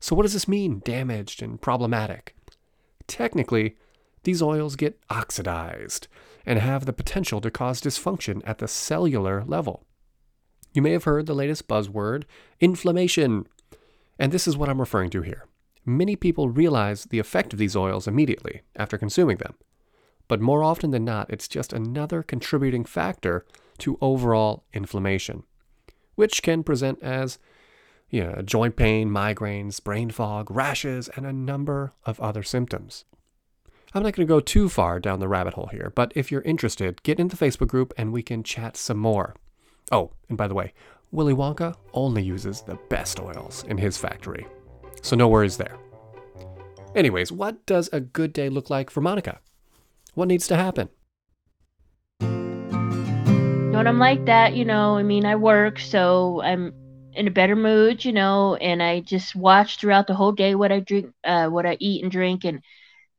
So, 0.00 0.14
what 0.14 0.22
does 0.22 0.34
this 0.34 0.48
mean, 0.48 0.82
damaged 0.84 1.42
and 1.42 1.60
problematic? 1.60 2.36
Technically, 3.06 3.76
these 4.22 4.42
oils 4.42 4.76
get 4.76 4.98
oxidized 5.10 6.08
and 6.46 6.58
have 6.58 6.86
the 6.86 6.92
potential 6.92 7.40
to 7.40 7.50
cause 7.50 7.80
dysfunction 7.80 8.42
at 8.44 8.58
the 8.58 8.68
cellular 8.68 9.44
level. 9.46 9.84
You 10.72 10.82
may 10.82 10.92
have 10.92 11.04
heard 11.04 11.26
the 11.26 11.34
latest 11.34 11.68
buzzword, 11.68 12.24
inflammation. 12.60 13.46
And 14.18 14.32
this 14.32 14.46
is 14.46 14.56
what 14.56 14.68
I'm 14.68 14.80
referring 14.80 15.10
to 15.10 15.22
here. 15.22 15.46
Many 15.86 16.16
people 16.16 16.48
realize 16.48 17.04
the 17.04 17.18
effect 17.18 17.52
of 17.52 17.58
these 17.58 17.76
oils 17.76 18.08
immediately 18.08 18.62
after 18.74 18.98
consuming 18.98 19.36
them. 19.36 19.54
But 20.26 20.40
more 20.40 20.62
often 20.64 20.90
than 20.90 21.04
not, 21.04 21.30
it's 21.30 21.48
just 21.48 21.72
another 21.72 22.22
contributing 22.22 22.84
factor 22.84 23.44
to 23.78 23.98
overall 24.00 24.64
inflammation, 24.72 25.44
which 26.14 26.42
can 26.42 26.62
present 26.62 27.02
as 27.02 27.38
you 28.14 28.22
know, 28.22 28.42
joint 28.42 28.76
pain, 28.76 29.10
migraines, 29.10 29.82
brain 29.82 30.10
fog, 30.10 30.48
rashes, 30.50 31.08
and 31.16 31.26
a 31.26 31.32
number 31.32 31.92
of 32.04 32.20
other 32.20 32.44
symptoms. 32.44 33.04
I'm 33.92 34.02
not 34.02 34.14
going 34.14 34.26
to 34.26 34.32
go 34.32 34.40
too 34.40 34.68
far 34.68 35.00
down 35.00 35.20
the 35.20 35.28
rabbit 35.28 35.54
hole 35.54 35.68
here, 35.72 35.92
but 35.94 36.12
if 36.14 36.30
you're 36.30 36.42
interested, 36.42 37.02
get 37.02 37.18
in 37.18 37.28
the 37.28 37.36
Facebook 37.36 37.68
group 37.68 37.92
and 37.96 38.12
we 38.12 38.22
can 38.22 38.42
chat 38.42 38.76
some 38.76 38.98
more. 38.98 39.34
Oh, 39.90 40.12
and 40.28 40.38
by 40.38 40.48
the 40.48 40.54
way, 40.54 40.74
Willy 41.10 41.34
Wonka 41.34 41.76
only 41.92 42.22
uses 42.22 42.62
the 42.62 42.78
best 42.88 43.20
oils 43.20 43.64
in 43.68 43.78
his 43.78 43.96
factory. 43.96 44.46
So 45.02 45.16
no 45.16 45.28
worries 45.28 45.56
there. 45.56 45.76
Anyways, 46.94 47.32
what 47.32 47.66
does 47.66 47.88
a 47.92 48.00
good 48.00 48.32
day 48.32 48.48
look 48.48 48.70
like 48.70 48.90
for 48.90 49.00
Monica? 49.00 49.40
What 50.14 50.28
needs 50.28 50.46
to 50.48 50.56
happen? 50.56 50.88
When 53.84 53.96
I'm 53.96 54.00
like 54.00 54.24
that, 54.24 54.56
you 54.56 54.64
know, 54.64 54.96
I 54.96 55.02
mean, 55.02 55.26
I 55.26 55.36
work, 55.36 55.78
so 55.78 56.40
I'm 56.42 56.72
in 57.12 57.28
a 57.28 57.30
better 57.30 57.54
mood, 57.54 58.02
you 58.02 58.12
know, 58.14 58.54
and 58.54 58.82
I 58.82 59.00
just 59.00 59.36
watch 59.36 59.76
throughout 59.76 60.06
the 60.06 60.14
whole 60.14 60.32
day 60.32 60.54
what 60.54 60.72
I 60.72 60.80
drink, 60.80 61.12
uh, 61.22 61.48
what 61.48 61.66
I 61.66 61.76
eat 61.80 62.02
and 62.02 62.10
drink, 62.10 62.44
and 62.46 62.62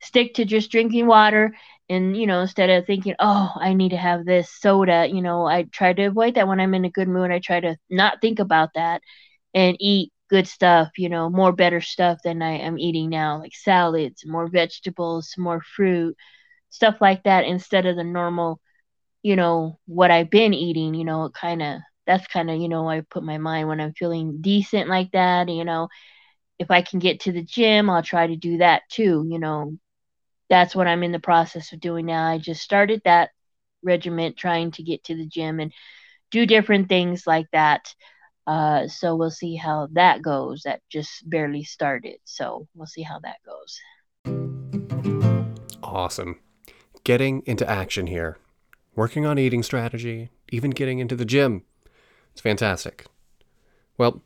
stick 0.02 0.34
to 0.36 0.44
just 0.44 0.72
drinking 0.72 1.06
water. 1.06 1.54
And 1.88 2.18
you 2.18 2.26
know 2.26 2.42
instead 2.42 2.72
of 2.72 2.88
thinking 2.88 3.14
oh 3.20 3.52
i 3.58 3.74
need 3.76 3.92
to 3.92 3.98
have 3.98 4.26
this 4.26 4.50
soda 4.50 5.08
you 5.08 5.22
know 5.22 5.46
i 5.46 5.64
try 5.72 5.94
to 5.94 6.06
avoid 6.06 6.34
that 6.36 6.48
when 6.48 6.60
i'm 6.60 6.74
in 6.74 6.86
a 6.86 6.90
good 6.90 7.08
mood. 7.08 7.30
I 7.30 7.38
try 7.40 7.60
to 7.60 7.78
not 7.92 8.22
think 8.22 8.40
about 8.40 8.72
that 8.74 9.02
and 9.54 9.78
eat 9.80 10.12
good 10.32 10.48
stuff 10.48 10.90
you 10.98 11.10
know 11.10 11.30
more 11.30 11.52
better 11.54 11.82
stuff 11.82 12.20
than 12.24 12.42
i 12.42 12.54
am 12.58 12.80
eating 12.80 13.10
now 13.12 13.38
like 13.40 13.54
salads 13.56 14.24
more 14.26 14.48
vegetables 14.50 15.36
more 15.38 15.62
fruit 15.62 16.18
stuff 16.72 16.96
like 17.02 17.24
that 17.26 17.46
instead 17.46 17.86
of 17.86 17.96
the 17.96 18.04
normal 18.04 18.60
you 19.26 19.36
know 19.36 19.80
what 19.88 20.12
i've 20.12 20.30
been 20.30 20.54
eating 20.54 20.94
you 20.94 21.04
know 21.04 21.26
it 21.26 21.34
kind 21.34 21.62
of 21.62 21.80
that's 22.06 22.28
kind 22.28 22.50
of 22.50 22.60
you 22.60 22.70
know 22.70 22.88
i 22.90 23.02
put 23.02 23.24
my 23.24 23.38
mind 23.38 23.68
when 23.68 23.82
i'm 23.82 23.94
feeling 23.94 24.38
decent 24.42 24.88
like 24.90 25.12
that 25.12 25.50
you 25.50 25.66
know 25.66 25.88
if 26.60 26.70
i 26.70 26.82
can 26.82 27.00
get 27.00 27.22
to 27.22 27.32
the 27.32 27.42
gym 27.42 27.90
i'll 27.90 28.04
try 28.04 28.28
to 28.28 28.36
do 28.36 28.58
that 28.60 28.84
too 28.90 29.26
you 29.28 29.40
know 29.40 29.78
that's 30.50 30.76
what 30.76 30.88
I'm 30.88 31.04
in 31.04 31.12
the 31.12 31.20
process 31.20 31.74
of 31.74 31.80
doing 31.80 32.06
now. 32.06 32.28
I 32.28 32.38
just 32.38 32.62
started 32.62 33.02
that 33.06 33.32
regiment 33.84 34.38
trying 34.38 34.72
to 34.72 34.84
get 34.84 35.04
to 35.06 35.16
the 35.16 35.26
gym 35.26 35.60
and 35.60 35.74
do 36.32 36.46
different 36.46 36.90
things 36.90 37.26
like 37.26 37.48
that. 37.52 37.94
Uh, 38.48 38.88
so 38.88 39.16
we'll 39.16 39.32
see 39.32 39.56
how 39.56 39.88
that 39.94 40.22
goes. 40.22 40.64
That 40.66 40.82
just 40.92 41.28
barely 41.28 41.64
started. 41.64 42.18
So 42.26 42.68
we'll 42.76 42.86
see 42.86 43.02
how 43.02 43.20
that 43.20 43.38
goes. 43.46 43.80
Awesome. 45.82 46.40
Getting 47.04 47.42
into 47.46 47.68
action 47.70 48.08
here. 48.08 48.38
Working 48.96 49.26
on 49.26 49.38
eating 49.38 49.62
strategy, 49.62 50.30
even 50.54 50.72
getting 50.72 51.00
into 51.00 51.18
the 51.18 51.26
gym. 51.26 51.64
It's 52.32 52.40
fantastic. 52.40 53.06
Well, 53.98 54.22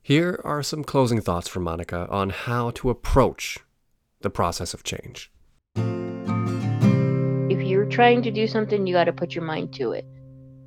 here 0.00 0.40
are 0.42 0.62
some 0.62 0.84
closing 0.84 1.20
thoughts 1.20 1.48
from 1.48 1.64
Monica 1.64 2.06
on 2.08 2.30
how 2.30 2.70
to 2.72 2.88
approach 2.88 3.58
the 4.22 4.30
process 4.30 4.72
of 4.72 4.84
change. 4.84 5.30
If 5.76 7.60
you're 7.62 7.84
trying 7.84 8.22
to 8.22 8.30
do 8.30 8.46
something, 8.46 8.86
you 8.86 8.94
got 8.94 9.04
to 9.04 9.12
put 9.12 9.34
your 9.34 9.44
mind 9.44 9.74
to 9.74 9.92
it. 9.92 10.06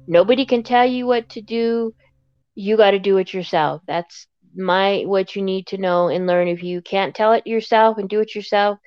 Nobody 0.05 0.45
can 0.45 0.61
tell 0.61 0.85
you 0.85 1.07
what 1.07 1.27
to 1.29 1.41
do. 1.41 1.95
You 2.53 2.77
got 2.77 2.91
to 2.91 2.99
do 2.99 3.17
it 3.17 3.33
yourself. 3.33 3.81
That's 3.87 4.27
my 4.55 5.03
what 5.07 5.35
you 5.35 5.41
need 5.41 5.65
to 5.67 5.79
know 5.79 6.07
and 6.07 6.27
learn. 6.27 6.47
If 6.47 6.61
you 6.61 6.83
can't 6.83 7.15
tell 7.15 7.33
it 7.33 7.47
yourself 7.47 7.97
and 7.97 8.07
do 8.07 8.19
it 8.19 8.35
yourself, 8.35 8.77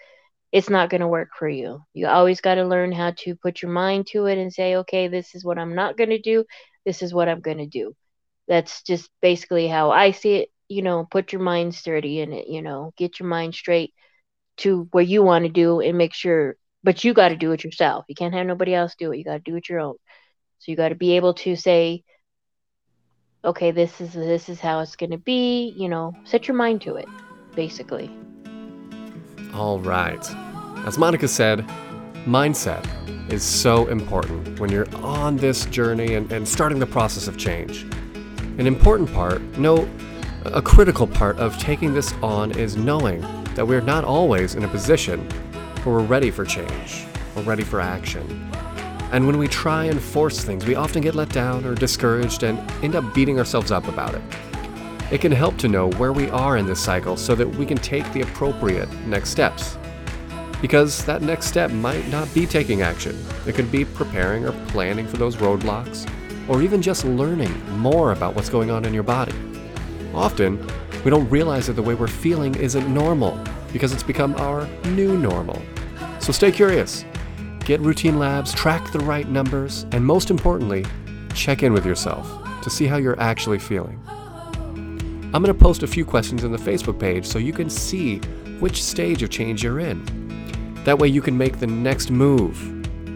it's 0.53 0.71
not 0.71 0.91
going 0.91 1.01
to 1.01 1.09
work 1.09 1.31
for 1.39 1.49
you. 1.49 1.83
You 1.95 2.09
always 2.09 2.41
got 2.41 2.57
to 2.57 2.65
learn 2.65 2.93
how 2.93 3.13
to 3.19 3.37
put 3.37 3.63
your 3.63 3.71
mind 3.71 4.09
to 4.09 4.27
it 4.27 4.39
and 4.39 4.53
say, 4.53 4.77
okay, 4.77 5.09
this 5.09 5.35
is 5.35 5.45
what 5.45 5.59
I'm 5.59 5.75
not 5.75 5.97
going 5.97 6.11
to 6.11 6.21
do. 6.21 6.45
This 6.85 7.03
is 7.03 7.15
what 7.15 7.29
I'm 7.29 7.41
going 7.41 7.59
to 7.59 7.67
do. 7.67 7.95
That's 8.49 8.83
just 8.83 9.09
basically 9.23 9.69
how 9.69 9.91
I 9.91 10.11
see 10.11 10.35
it. 10.35 10.49
You 10.69 10.83
know, 10.83 11.07
put 11.11 11.33
your 11.33 11.43
mind 11.43 11.75
sturdy 11.75 12.21
in 12.21 12.33
it, 12.33 12.47
you 12.49 12.63
know, 12.63 12.93
get 12.97 13.19
your 13.19 13.29
mind 13.29 13.55
straight 13.55 13.93
to 14.59 14.89
what 14.93 15.07
you 15.09 15.23
want 15.23 15.45
to 15.45 15.51
do 15.51 15.81
and 15.81 15.99
make 15.99 16.15
sure, 16.15 16.57
but 16.85 17.03
you 17.03 17.13
got 17.13 17.31
to 17.31 17.37
do 17.37 17.51
it 17.53 17.65
yourself. 17.65 18.05
You 18.09 18.15
can't 18.15 18.35
have 18.35 18.47
nobody 18.47 18.75
else 18.75 18.95
do 18.97 19.11
it. 19.11 19.19
You 19.19 19.25
got 19.25 19.45
to 19.45 19.51
do 19.51 19.57
it 19.57 19.69
your 19.69 19.81
own. 19.81 19.97
So 20.59 20.71
you 20.71 20.77
got 20.77 20.91
to 20.91 20.95
be 20.95 21.17
able 21.17 21.35
to 21.35 21.57
say, 21.57 22.05
okay, 23.45 23.73
this 23.73 24.01
is 24.01 24.13
this 24.13 24.49
is 24.49 24.61
how 24.61 24.81
it's 24.81 24.97
going 24.97 25.11
to 25.11 25.19
be, 25.19 25.75
you 25.77 25.89
know, 25.89 26.15
set 26.25 26.47
your 26.47 26.57
mind 26.57 26.83
to 26.83 26.97
it 26.97 27.09
basically. 27.57 28.11
All 29.55 29.81
right. 29.81 30.25
As 30.87 30.97
Monica 30.97 31.27
said, 31.27 31.67
mindset 32.25 32.87
is 33.33 33.43
so 33.43 33.89
important 33.89 34.61
when 34.61 34.71
you're 34.71 34.89
on 34.97 35.37
this 35.37 35.67
journey 35.67 36.15
and, 36.15 36.31
and 36.31 36.47
starting 36.47 36.79
the 36.79 36.87
process 36.87 37.27
of 37.27 37.37
change. 37.37 37.83
An 38.59 38.67
important 38.67 39.13
part, 39.13 39.43
no, 39.59 39.89
a 40.45 40.63
critical 40.63 41.07
part 41.07 41.37
of 41.39 41.59
taking 41.59 41.93
this 41.95 42.13
on 42.23 42.53
is 42.53 42.77
knowing 42.77 43.21
that 43.55 43.67
we're 43.67 43.81
not 43.81 44.05
always 44.05 44.55
in 44.55 44.65
a 44.65 44.69
position 44.69 45.29
where 45.83 45.97
we're 45.97 46.05
ready 46.05 46.31
for 46.31 46.45
change 46.45 47.05
or 47.35 47.43
ready 47.43 47.65
for 47.65 47.81
action. 47.81 48.51
And 49.13 49.27
when 49.27 49.39
we 49.39 49.49
try 49.49 49.85
and 49.85 50.01
force 50.01 50.45
things, 50.45 50.65
we 50.65 50.77
often 50.77 51.03
get 51.03 51.17
let 51.17 51.31
down 51.31 51.65
or 51.65 51.75
discouraged 51.75 52.45
and 52.45 52.59
end 52.85 52.95
up 52.95 53.13
beating 53.13 53.39
ourselves 53.39 53.73
up 53.73 53.89
about 53.89 54.15
it. 54.15 54.23
It 55.11 55.21
can 55.21 55.33
help 55.33 55.57
to 55.59 55.69
know 55.69 55.91
where 55.93 56.13
we 56.13 56.31
are 56.31 56.57
in 56.57 56.67
this 56.67 56.81
cycle 56.81 57.17
so 57.17 57.35
that 57.35 57.49
we 57.57 57.67
can 57.67 57.77
take 57.77 58.11
the 58.13 58.21
appropriate 58.21 58.89
next 59.07 59.31
steps. 59.31 59.77
Because 60.63 61.05
that 61.05 61.21
next 61.23 61.47
step 61.47 61.73
might 61.73 62.07
not 62.09 62.33
be 62.33 62.47
taking 62.47 62.83
action, 62.83 63.19
it 63.45 63.57
could 63.57 63.73
be 63.73 63.85
preparing 63.85 64.45
or 64.45 64.53
planning 64.69 65.09
for 65.09 65.17
those 65.17 65.37
roadblocks, 65.37 66.09
or 66.49 66.63
even 66.63 66.81
just 66.81 67.05
learning 67.05 67.53
more 67.79 68.13
about 68.13 68.37
what's 68.37 68.49
going 68.49 68.71
on 68.71 68.85
in 68.85 68.95
your 68.95 69.03
body. 69.03 69.35
Often, 70.15 70.65
we 71.05 71.11
don't 71.11 71.29
realize 71.29 71.67
that 71.67 71.73
the 71.73 71.83
way 71.83 71.95
we're 71.95 72.07
feeling 72.07 72.55
isn't 72.55 72.93
normal 72.93 73.43
because 73.73 73.93
it's 73.93 74.03
become 74.03 74.35
our 74.37 74.67
new 74.91 75.19
normal. 75.19 75.61
So 76.21 76.31
stay 76.31 76.53
curious, 76.53 77.05
get 77.65 77.81
routine 77.81 78.19
labs, 78.19 78.53
track 78.53 78.93
the 78.93 79.01
right 79.01 79.29
numbers, 79.29 79.87
and 79.93 80.05
most 80.05 80.31
importantly, 80.31 80.85
check 81.35 81.63
in 81.63 81.73
with 81.73 81.87
yourself 81.87 82.63
to 82.63 82.71
see 82.71 82.87
how 82.87 82.99
you're 82.99 83.19
actually 83.19 83.59
feeling. 83.59 83.99
I'm 85.33 85.45
going 85.45 85.57
to 85.57 85.63
post 85.63 85.85
a 85.85 85.87
few 85.87 86.05
questions 86.05 86.43
in 86.43 86.51
the 86.51 86.59
Facebook 86.59 86.99
page 86.99 87.25
so 87.25 87.39
you 87.39 87.53
can 87.53 87.71
see 87.71 88.19
which 88.59 88.83
stage 88.83 89.23
of 89.23 89.31
change 89.31 89.63
you're 89.63 89.79
in. 89.79 90.03
That 90.85 90.99
way, 90.99 91.07
you 91.07 91.23
can 91.23 91.39
make 91.39 91.61
the 91.61 91.69
next 91.69 92.11
move 92.11 92.59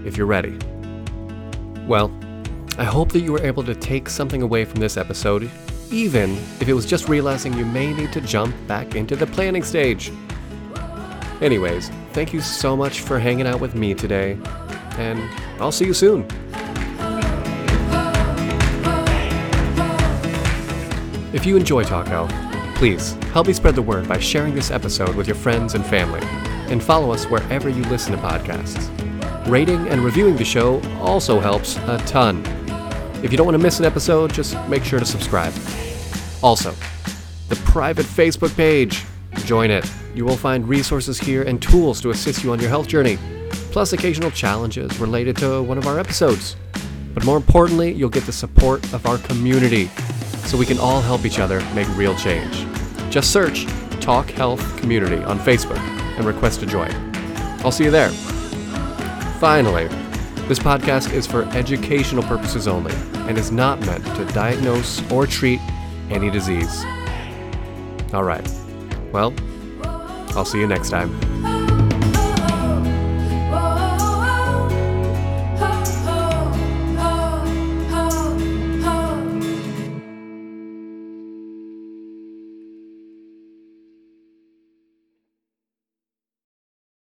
if 0.06 0.16
you're 0.16 0.28
ready. 0.28 0.56
Well, 1.88 2.16
I 2.78 2.84
hope 2.84 3.10
that 3.12 3.20
you 3.20 3.32
were 3.32 3.42
able 3.42 3.64
to 3.64 3.74
take 3.74 4.08
something 4.08 4.42
away 4.42 4.64
from 4.64 4.78
this 4.78 4.96
episode, 4.96 5.50
even 5.90 6.36
if 6.60 6.68
it 6.68 6.74
was 6.74 6.86
just 6.86 7.08
realizing 7.08 7.52
you 7.54 7.66
may 7.66 7.92
need 7.92 8.12
to 8.12 8.20
jump 8.20 8.54
back 8.68 8.94
into 8.94 9.16
the 9.16 9.26
planning 9.26 9.64
stage. 9.64 10.12
Anyways, 11.40 11.90
thank 12.12 12.32
you 12.32 12.40
so 12.40 12.76
much 12.76 13.00
for 13.00 13.18
hanging 13.18 13.48
out 13.48 13.60
with 13.60 13.74
me 13.74 13.92
today, 13.92 14.38
and 14.98 15.20
I'll 15.60 15.72
see 15.72 15.84
you 15.84 15.94
soon. 15.94 16.28
If 21.34 21.44
you 21.44 21.56
enjoy 21.56 21.82
Talk 21.82 22.06
Health, 22.06 22.32
please 22.76 23.14
help 23.32 23.48
me 23.48 23.52
spread 23.52 23.74
the 23.74 23.82
word 23.82 24.06
by 24.06 24.20
sharing 24.20 24.54
this 24.54 24.70
episode 24.70 25.16
with 25.16 25.26
your 25.26 25.34
friends 25.34 25.74
and 25.74 25.84
family, 25.84 26.20
and 26.70 26.80
follow 26.80 27.10
us 27.10 27.24
wherever 27.24 27.68
you 27.68 27.82
listen 27.86 28.12
to 28.12 28.18
podcasts. 28.18 28.88
Rating 29.48 29.88
and 29.88 30.04
reviewing 30.04 30.36
the 30.36 30.44
show 30.44 30.80
also 31.00 31.40
helps 31.40 31.76
a 31.88 31.98
ton. 32.06 32.46
If 33.24 33.32
you 33.32 33.36
don't 33.36 33.46
want 33.46 33.56
to 33.56 33.62
miss 33.62 33.80
an 33.80 33.84
episode, 33.84 34.32
just 34.32 34.56
make 34.68 34.84
sure 34.84 35.00
to 35.00 35.04
subscribe. 35.04 35.52
Also, 36.40 36.72
the 37.48 37.56
private 37.64 38.06
Facebook 38.06 38.54
page. 38.54 39.04
Join 39.44 39.72
it. 39.72 39.90
You 40.14 40.24
will 40.24 40.36
find 40.36 40.68
resources 40.68 41.18
here 41.18 41.42
and 41.42 41.60
tools 41.60 42.00
to 42.02 42.10
assist 42.10 42.44
you 42.44 42.52
on 42.52 42.60
your 42.60 42.68
health 42.68 42.86
journey, 42.86 43.18
plus 43.72 43.92
occasional 43.92 44.30
challenges 44.30 45.00
related 45.00 45.36
to 45.38 45.64
one 45.64 45.78
of 45.78 45.88
our 45.88 45.98
episodes. 45.98 46.54
But 47.12 47.24
more 47.24 47.36
importantly, 47.36 47.92
you'll 47.92 48.08
get 48.08 48.24
the 48.24 48.32
support 48.32 48.84
of 48.92 49.04
our 49.06 49.18
community 49.18 49.90
so 50.44 50.56
we 50.58 50.66
can 50.66 50.78
all 50.78 51.00
help 51.00 51.24
each 51.24 51.38
other 51.38 51.60
make 51.74 51.88
real 51.96 52.16
change. 52.16 52.66
Just 53.10 53.32
search 53.32 53.66
Talk 54.00 54.30
Health 54.30 54.76
Community 54.78 55.22
on 55.24 55.38
Facebook 55.38 55.78
and 55.78 56.26
request 56.26 56.60
to 56.60 56.66
join. 56.66 56.90
I'll 57.64 57.72
see 57.72 57.84
you 57.84 57.90
there. 57.90 58.10
Finally, 59.40 59.88
this 60.46 60.58
podcast 60.58 61.12
is 61.12 61.26
for 61.26 61.44
educational 61.50 62.22
purposes 62.22 62.68
only 62.68 62.94
and 63.28 63.38
is 63.38 63.50
not 63.50 63.80
meant 63.86 64.04
to 64.16 64.24
diagnose 64.26 65.00
or 65.10 65.26
treat 65.26 65.60
any 66.10 66.30
disease. 66.30 66.84
All 68.12 68.24
right. 68.24 68.46
Well, 69.12 69.32
I'll 70.36 70.44
see 70.44 70.60
you 70.60 70.66
next 70.66 70.90
time. 70.90 71.53